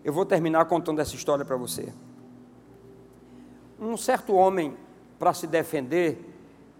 Eu 0.03 0.13
vou 0.13 0.25
terminar 0.25 0.65
contando 0.65 0.99
essa 0.99 1.15
história 1.15 1.43
para 1.43 1.55
você. 1.55 1.91
Um 3.79 3.97
certo 3.97 4.33
homem, 4.33 4.77
para 5.17 5.33
se 5.33 5.47
defender, 5.47 6.19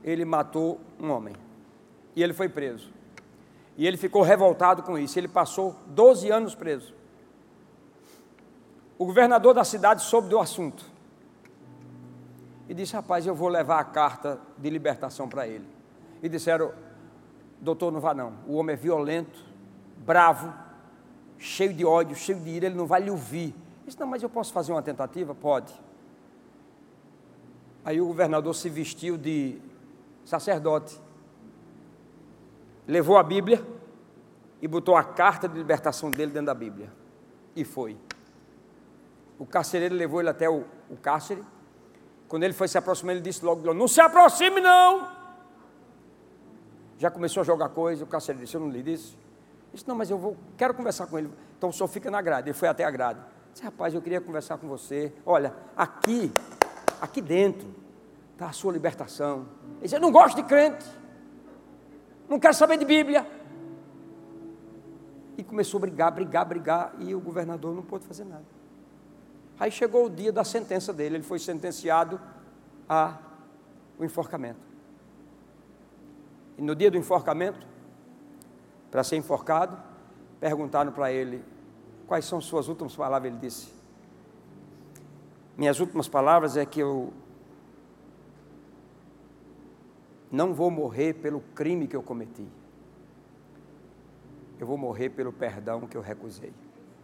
ele 0.04 0.26
matou 0.26 0.80
um 1.00 1.10
homem. 1.10 1.36
E 2.16 2.22
ele 2.22 2.34
foi 2.34 2.50
preso. 2.50 2.92
E 3.82 3.88
ele 3.88 3.98
ficou 3.98 4.22
revoltado 4.22 4.84
com 4.84 4.96
isso. 4.96 5.18
Ele 5.18 5.28
passou 5.28 5.76
12 5.88 6.30
anos 6.30 6.54
preso. 6.54 6.94
O 8.96 9.08
governador 9.08 9.56
da 9.56 9.64
cidade 9.64 10.04
soube 10.04 10.30
do 10.30 10.38
assunto 10.38 10.86
e 12.70 12.76
disse: 12.76 12.94
Rapaz, 12.94 13.26
eu 13.26 13.34
vou 13.34 13.50
levar 13.50 13.80
a 13.80 13.84
carta 13.84 14.40
de 14.56 14.70
libertação 14.70 15.28
para 15.28 15.48
ele. 15.48 15.66
E 16.22 16.30
disseram: 16.30 16.72
Doutor, 17.60 17.92
não 17.92 18.00
vá 18.00 18.14
não. 18.14 18.34
O 18.46 18.54
homem 18.54 18.74
é 18.74 18.78
violento, 18.78 19.44
bravo, 19.98 20.54
cheio 21.40 21.74
de 21.74 21.84
ódio, 21.84 22.16
cheio 22.16 22.40
de 22.40 22.52
ira, 22.52 22.68
ele 22.68 22.76
não 22.76 22.86
vai 22.86 23.02
lhe 23.02 23.10
ouvir. 23.10 23.46
Ele 23.46 23.56
disse, 23.88 24.00
não, 24.00 24.06
mas 24.06 24.22
eu 24.22 24.30
posso 24.30 24.54
fazer 24.54 24.72
uma 24.72 24.84
tentativa? 24.84 25.34
Pode. 25.34 25.74
Aí 27.84 28.00
o 28.00 28.06
governador 28.06 28.54
se 28.54 28.70
vestiu 28.70 29.18
de 29.18 29.60
sacerdote, 30.24 31.02
levou 32.88 33.18
a 33.18 33.24
Bíblia 33.24 33.66
e 34.62 34.68
botou 34.68 34.96
a 34.96 35.04
carta 35.04 35.48
de 35.48 35.58
libertação 35.58 36.12
dele 36.12 36.32
dentro 36.32 36.48
da 36.48 36.54
Bíblia. 36.54 36.92
E 37.56 37.64
foi. 37.64 37.98
O 39.38 39.46
carcereiro 39.46 39.96
levou 39.96 40.20
ele 40.20 40.30
até 40.30 40.50
o, 40.50 40.66
o 40.90 40.96
cárcere. 40.96 41.44
Quando 42.28 42.44
ele 42.44 42.54
foi 42.54 42.68
se 42.68 42.78
aproximar, 42.78 43.16
ele 43.16 43.24
disse 43.24 43.44
logo: 43.44 43.74
Não 43.74 43.88
se 43.88 44.00
aproxime, 44.00 44.62
não! 44.62 45.10
Já 46.98 47.10
começou 47.10 47.42
a 47.42 47.44
jogar 47.44 47.70
coisa. 47.70 48.04
O 48.04 48.08
carcereiro 48.08 48.46
disse: 48.46 48.56
Eu 48.56 48.62
não 48.62 48.70
lhe 48.70 48.84
disse. 48.84 49.18
Disse: 49.74 49.88
Não, 49.88 49.96
mas 49.96 50.12
eu 50.12 50.18
vou, 50.18 50.38
quero 50.56 50.74
conversar 50.74 51.08
com 51.08 51.18
ele. 51.18 51.32
Então 51.58 51.70
o 51.70 51.74
senhor 51.74 51.88
fica 51.88 52.12
na 52.12 52.22
grade. 52.22 52.50
Ele 52.50 52.58
foi 52.58 52.68
até 52.68 52.84
a 52.84 52.92
grade. 52.92 53.20
Disse: 53.52 53.66
Rapaz, 53.66 53.94
eu 53.94 54.02
queria 54.02 54.22
conversar 54.22 54.58
com 54.60 54.68
você. 54.68 55.12
Olha, 55.26 55.54
aqui, 55.76 56.32
aqui 57.02 57.20
dentro, 57.20 57.68
está 58.34 58.46
a 58.46 58.54
sua 58.54 58.72
libertação. 58.72 59.48
Ele 59.72 59.82
disse: 59.82 59.96
Eu 59.96 60.02
não 60.02 60.12
gosto 60.12 60.36
de 60.36 60.44
crente. 60.44 60.86
Não 62.32 62.40
quero 62.40 62.54
saber 62.54 62.78
de 62.78 62.86
Bíblia. 62.86 63.28
E 65.38 65.44
começou 65.44 65.80
a 65.80 65.82
brigar, 65.82 66.10
brigar, 66.14 66.46
brigar. 66.46 66.96
E 66.98 67.14
o 67.14 67.20
governador 67.20 67.76
não 67.76 67.84
pôde 67.84 68.06
fazer 68.06 68.24
nada. 68.24 68.46
Aí 69.60 69.70
chegou 69.70 70.06
o 70.06 70.10
dia 70.10 70.32
da 70.32 70.46
sentença 70.46 70.94
dele, 70.94 71.18
ele 71.18 71.26
foi 71.26 71.40
sentenciado 71.40 72.22
a 72.88 73.18
o 74.00 74.06
enforcamento. 74.06 74.62
E 76.58 76.62
no 76.62 76.74
dia 76.74 76.90
do 76.90 76.98
enforcamento, 76.98 77.68
para 78.90 79.04
ser 79.04 79.18
enforcado, 79.18 79.78
perguntaram 80.40 80.94
para 80.94 81.12
ele 81.12 81.44
quais 82.08 82.24
são 82.24 82.40
suas 82.40 82.70
últimas 82.70 82.96
palavras. 82.96 83.30
Ele 83.30 83.42
disse: 83.42 83.74
Minhas 85.58 85.82
últimas 85.82 86.08
palavras 86.08 86.56
é 86.56 86.66
que 86.66 86.80
eu 86.80 87.12
não 90.32 90.54
vou 90.54 90.72
morrer 90.72 91.14
pelo 91.16 91.42
crime 91.54 91.88
que 91.88 91.96
eu 91.96 92.02
cometi. 92.02 92.48
Eu 94.60 94.66
vou 94.66 94.78
morrer 94.78 95.10
pelo 95.10 95.34
perdão 95.34 95.88
que 95.88 95.98
eu 95.98 96.02
recusei. 96.02 96.54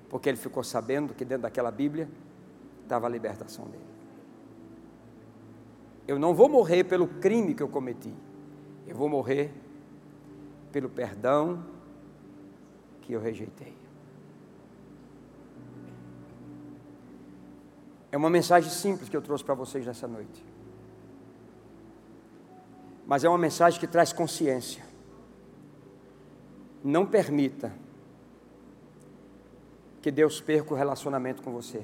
Porque 0.09 0.29
ele 0.29 0.37
ficou 0.37 0.63
sabendo 0.63 1.13
que 1.13 1.25
dentro 1.25 1.43
daquela 1.43 1.71
Bíblia 1.71 2.09
estava 2.83 3.07
a 3.07 3.09
libertação 3.09 3.65
dele. 3.65 3.83
Eu 6.07 6.17
não 6.17 6.33
vou 6.33 6.47
morrer 6.47 6.85
pelo 6.85 7.07
crime 7.07 7.53
que 7.53 7.61
eu 7.61 7.67
cometi, 7.67 8.13
eu 8.87 8.95
vou 8.95 9.09
morrer 9.09 9.53
pelo 10.71 10.87
perdão 10.87 11.65
que 13.01 13.11
eu 13.11 13.19
rejeitei. 13.19 13.75
É 18.09 18.15
uma 18.15 18.29
mensagem 18.29 18.69
simples 18.69 19.09
que 19.09 19.17
eu 19.17 19.21
trouxe 19.21 19.43
para 19.43 19.53
vocês 19.53 19.85
nessa 19.85 20.07
noite. 20.07 20.46
Mas 23.07 23.23
é 23.23 23.29
uma 23.29 23.37
mensagem 23.37 23.79
que 23.79 23.87
traz 23.87 24.11
consciência. 24.11 24.83
Não 26.83 27.05
permita 27.05 27.71
que 30.01 30.11
Deus 30.11 30.41
perca 30.41 30.73
o 30.73 30.77
relacionamento 30.77 31.41
com 31.41 31.51
você. 31.51 31.83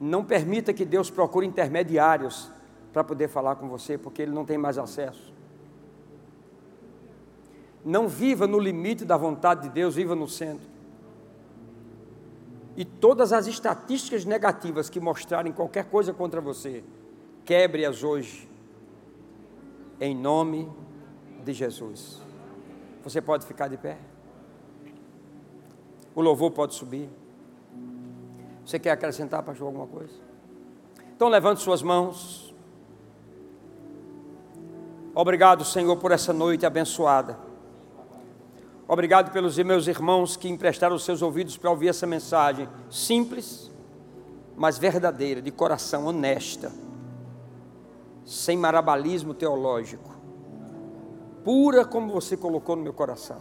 Não 0.00 0.24
permita 0.24 0.72
que 0.72 0.84
Deus 0.84 1.10
procure 1.10 1.46
intermediários 1.46 2.50
para 2.92 3.04
poder 3.04 3.28
falar 3.28 3.54
com 3.56 3.68
você, 3.68 3.96
porque 3.96 4.22
Ele 4.22 4.32
não 4.32 4.44
tem 4.44 4.58
mais 4.58 4.78
acesso. 4.78 5.32
Não 7.84 8.08
viva 8.08 8.46
no 8.46 8.58
limite 8.58 9.04
da 9.04 9.16
vontade 9.16 9.62
de 9.62 9.68
Deus, 9.68 9.94
viva 9.94 10.16
no 10.16 10.28
centro. 10.28 10.66
E 12.76 12.84
todas 12.84 13.32
as 13.32 13.46
estatísticas 13.46 14.24
negativas 14.24 14.90
que 14.90 14.98
mostrarem 14.98 15.52
qualquer 15.52 15.84
coisa 15.84 16.12
contra 16.12 16.40
você, 16.40 16.82
quebre-as 17.44 18.02
hoje, 18.02 18.48
em 20.00 20.14
nome 20.14 20.70
de 21.44 21.52
Jesus. 21.52 22.20
Você 23.02 23.20
pode 23.20 23.46
ficar 23.46 23.68
de 23.68 23.76
pé? 23.76 23.98
O 26.14 26.22
louvor 26.22 26.50
pode 26.50 26.74
subir. 26.74 27.08
Você 28.64 28.78
quer 28.78 28.92
acrescentar, 28.92 29.42
pastor, 29.42 29.66
alguma 29.66 29.86
coisa? 29.86 30.14
Então 31.14 31.28
levante 31.28 31.60
suas 31.60 31.82
mãos. 31.82 32.54
Obrigado, 35.14 35.64
Senhor, 35.64 35.96
por 35.96 36.10
essa 36.10 36.32
noite 36.32 36.64
abençoada. 36.64 37.38
Obrigado 38.88 39.32
pelos 39.32 39.56
meus 39.58 39.86
irmãos 39.86 40.36
que 40.36 40.48
emprestaram 40.48 40.96
os 40.96 41.04
seus 41.04 41.22
ouvidos 41.22 41.56
para 41.56 41.70
ouvir 41.70 41.88
essa 41.88 42.06
mensagem 42.06 42.68
simples, 42.90 43.70
mas 44.56 44.76
verdadeira, 44.76 45.40
de 45.40 45.50
coração 45.50 46.06
honesta, 46.06 46.72
sem 48.24 48.56
marabalismo 48.56 49.34
teológico, 49.34 50.10
pura 51.44 51.84
como 51.84 52.12
você 52.12 52.36
colocou 52.36 52.74
no 52.74 52.82
meu 52.82 52.92
coração. 52.92 53.38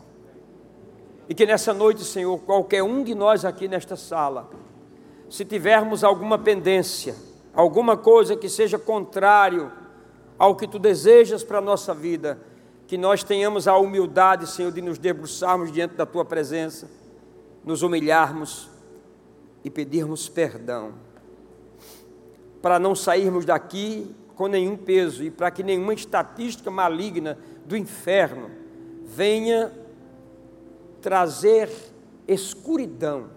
E 1.27 1.33
que 1.33 1.45
nessa 1.45 1.73
noite, 1.73 2.03
Senhor, 2.03 2.37
qualquer 2.39 2.83
um 2.83 3.03
de 3.03 3.15
nós 3.15 3.45
aqui 3.45 3.67
nesta 3.67 3.95
sala, 3.95 4.49
se 5.29 5.45
tivermos 5.45 6.03
alguma 6.03 6.37
pendência, 6.37 7.15
alguma 7.53 7.95
coisa 7.95 8.35
que 8.35 8.49
seja 8.49 8.77
contrário 8.77 9.71
ao 10.37 10.55
que 10.55 10.67
tu 10.67 10.77
desejas 10.77 11.43
para 11.43 11.59
a 11.59 11.61
nossa 11.61 11.93
vida, 11.93 12.39
que 12.85 12.97
nós 12.97 13.23
tenhamos 13.23 13.67
a 13.67 13.77
humildade, 13.77 14.49
Senhor, 14.49 14.71
de 14.71 14.81
nos 14.81 14.97
debruçarmos 14.97 15.71
diante 15.71 15.95
da 15.95 16.05
tua 16.05 16.25
presença, 16.25 16.89
nos 17.63 17.81
humilharmos 17.81 18.69
e 19.63 19.69
pedirmos 19.69 20.27
perdão, 20.27 20.93
para 22.61 22.77
não 22.77 22.93
sairmos 22.93 23.45
daqui 23.45 24.13
com 24.35 24.47
nenhum 24.47 24.75
peso 24.75 25.23
e 25.23 25.29
para 25.29 25.51
que 25.51 25.63
nenhuma 25.63 25.93
estatística 25.93 26.69
maligna 26.71 27.37
do 27.65 27.77
inferno 27.77 28.49
venha 29.03 29.71
trazer 31.01 31.69
escuridão 32.27 33.29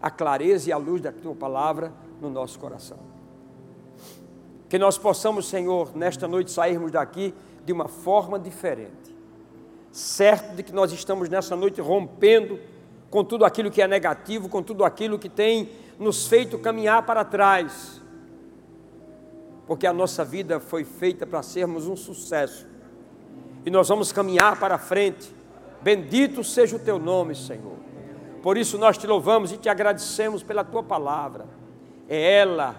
a 0.00 0.10
clareza 0.10 0.68
e 0.68 0.72
a 0.72 0.76
luz 0.76 1.00
da 1.00 1.10
tua 1.10 1.34
palavra 1.34 1.92
no 2.20 2.28
nosso 2.28 2.58
coração. 2.58 2.98
Que 4.68 4.78
nós 4.78 4.98
possamos, 4.98 5.46
Senhor, 5.46 5.96
nesta 5.96 6.28
noite 6.28 6.50
sairmos 6.50 6.92
daqui 6.92 7.34
de 7.64 7.72
uma 7.72 7.88
forma 7.88 8.38
diferente, 8.38 9.16
certo 9.90 10.54
de 10.54 10.62
que 10.62 10.72
nós 10.72 10.92
estamos 10.92 11.28
nessa 11.28 11.56
noite 11.56 11.80
rompendo 11.80 12.58
com 13.10 13.24
tudo 13.24 13.44
aquilo 13.44 13.70
que 13.70 13.80
é 13.80 13.88
negativo, 13.88 14.48
com 14.48 14.62
tudo 14.62 14.84
aquilo 14.84 15.18
que 15.18 15.28
tem 15.28 15.70
nos 15.98 16.26
feito 16.26 16.58
caminhar 16.58 17.06
para 17.06 17.24
trás, 17.24 18.02
porque 19.66 19.86
a 19.86 19.92
nossa 19.92 20.24
vida 20.24 20.60
foi 20.60 20.84
feita 20.84 21.26
para 21.26 21.42
sermos 21.42 21.86
um 21.86 21.96
sucesso 21.96 22.66
e 23.64 23.70
nós 23.70 23.88
vamos 23.88 24.12
caminhar 24.12 24.58
para 24.58 24.76
frente. 24.76 25.34
Bendito 25.80 26.44
seja 26.44 26.76
o 26.76 26.78
teu 26.78 26.98
nome, 26.98 27.34
Senhor. 27.34 27.76
Por 28.42 28.58
isso 28.58 28.76
nós 28.76 28.98
te 28.98 29.06
louvamos 29.06 29.52
e 29.52 29.56
te 29.56 29.68
agradecemos 29.68 30.42
pela 30.42 30.62
tua 30.62 30.82
palavra. 30.82 31.46
É 32.08 32.38
ela 32.40 32.76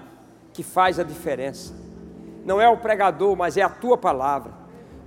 que 0.53 0.61
faz 0.61 0.99
a 0.99 1.03
diferença. 1.03 1.73
Não 2.45 2.61
é 2.61 2.69
o 2.69 2.77
pregador, 2.77 3.35
mas 3.35 3.57
é 3.57 3.63
a 3.63 3.69
tua 3.69 3.97
palavra. 3.97 4.53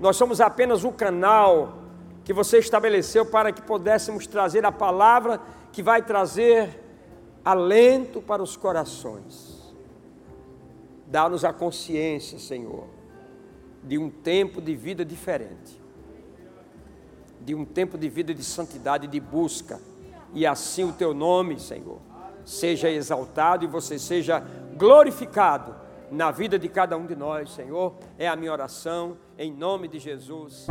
Nós 0.00 0.16
somos 0.16 0.40
apenas 0.40 0.82
o 0.82 0.90
canal 0.90 1.78
que 2.24 2.32
você 2.32 2.58
estabeleceu 2.58 3.24
para 3.24 3.52
que 3.52 3.62
pudéssemos 3.62 4.26
trazer 4.26 4.66
a 4.66 4.72
palavra 4.72 5.40
que 5.72 5.82
vai 5.82 6.02
trazer 6.02 6.84
alento 7.44 8.20
para 8.20 8.42
os 8.42 8.56
corações. 8.56 9.57
Dá-nos 11.10 11.42
a 11.44 11.52
consciência, 11.52 12.38
Senhor, 12.38 12.86
de 13.82 13.96
um 13.96 14.10
tempo 14.10 14.60
de 14.60 14.76
vida 14.76 15.04
diferente, 15.04 15.80
de 17.40 17.54
um 17.54 17.64
tempo 17.64 17.96
de 17.96 18.08
vida 18.10 18.34
de 18.34 18.44
santidade, 18.44 19.06
de 19.06 19.18
busca 19.18 19.80
e 20.34 20.46
assim 20.46 20.84
o 20.84 20.92
teu 20.92 21.14
nome, 21.14 21.58
Senhor, 21.58 21.98
seja 22.44 22.90
exaltado 22.90 23.64
e 23.64 23.66
você 23.66 23.98
seja 23.98 24.44
glorificado 24.76 25.74
na 26.10 26.30
vida 26.30 26.58
de 26.58 26.68
cada 26.68 26.96
um 26.96 27.06
de 27.06 27.16
nós, 27.16 27.50
Senhor. 27.52 27.94
É 28.18 28.28
a 28.28 28.36
minha 28.36 28.52
oração, 28.52 29.16
em 29.38 29.50
nome 29.50 29.88
de 29.88 29.98
Jesus. 29.98 30.66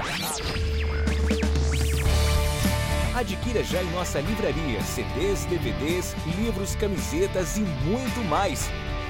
Adquira 3.15 3.63
já 3.63 3.81
em 3.81 3.91
nossa 3.91 4.21
livraria 4.21 4.79
CDs, 4.81 5.45
DVDs, 5.45 6.13
livros, 6.37 6.75
camisetas 6.75 7.57
e 7.57 7.61
muito 7.61 8.23
mais. 8.29 8.69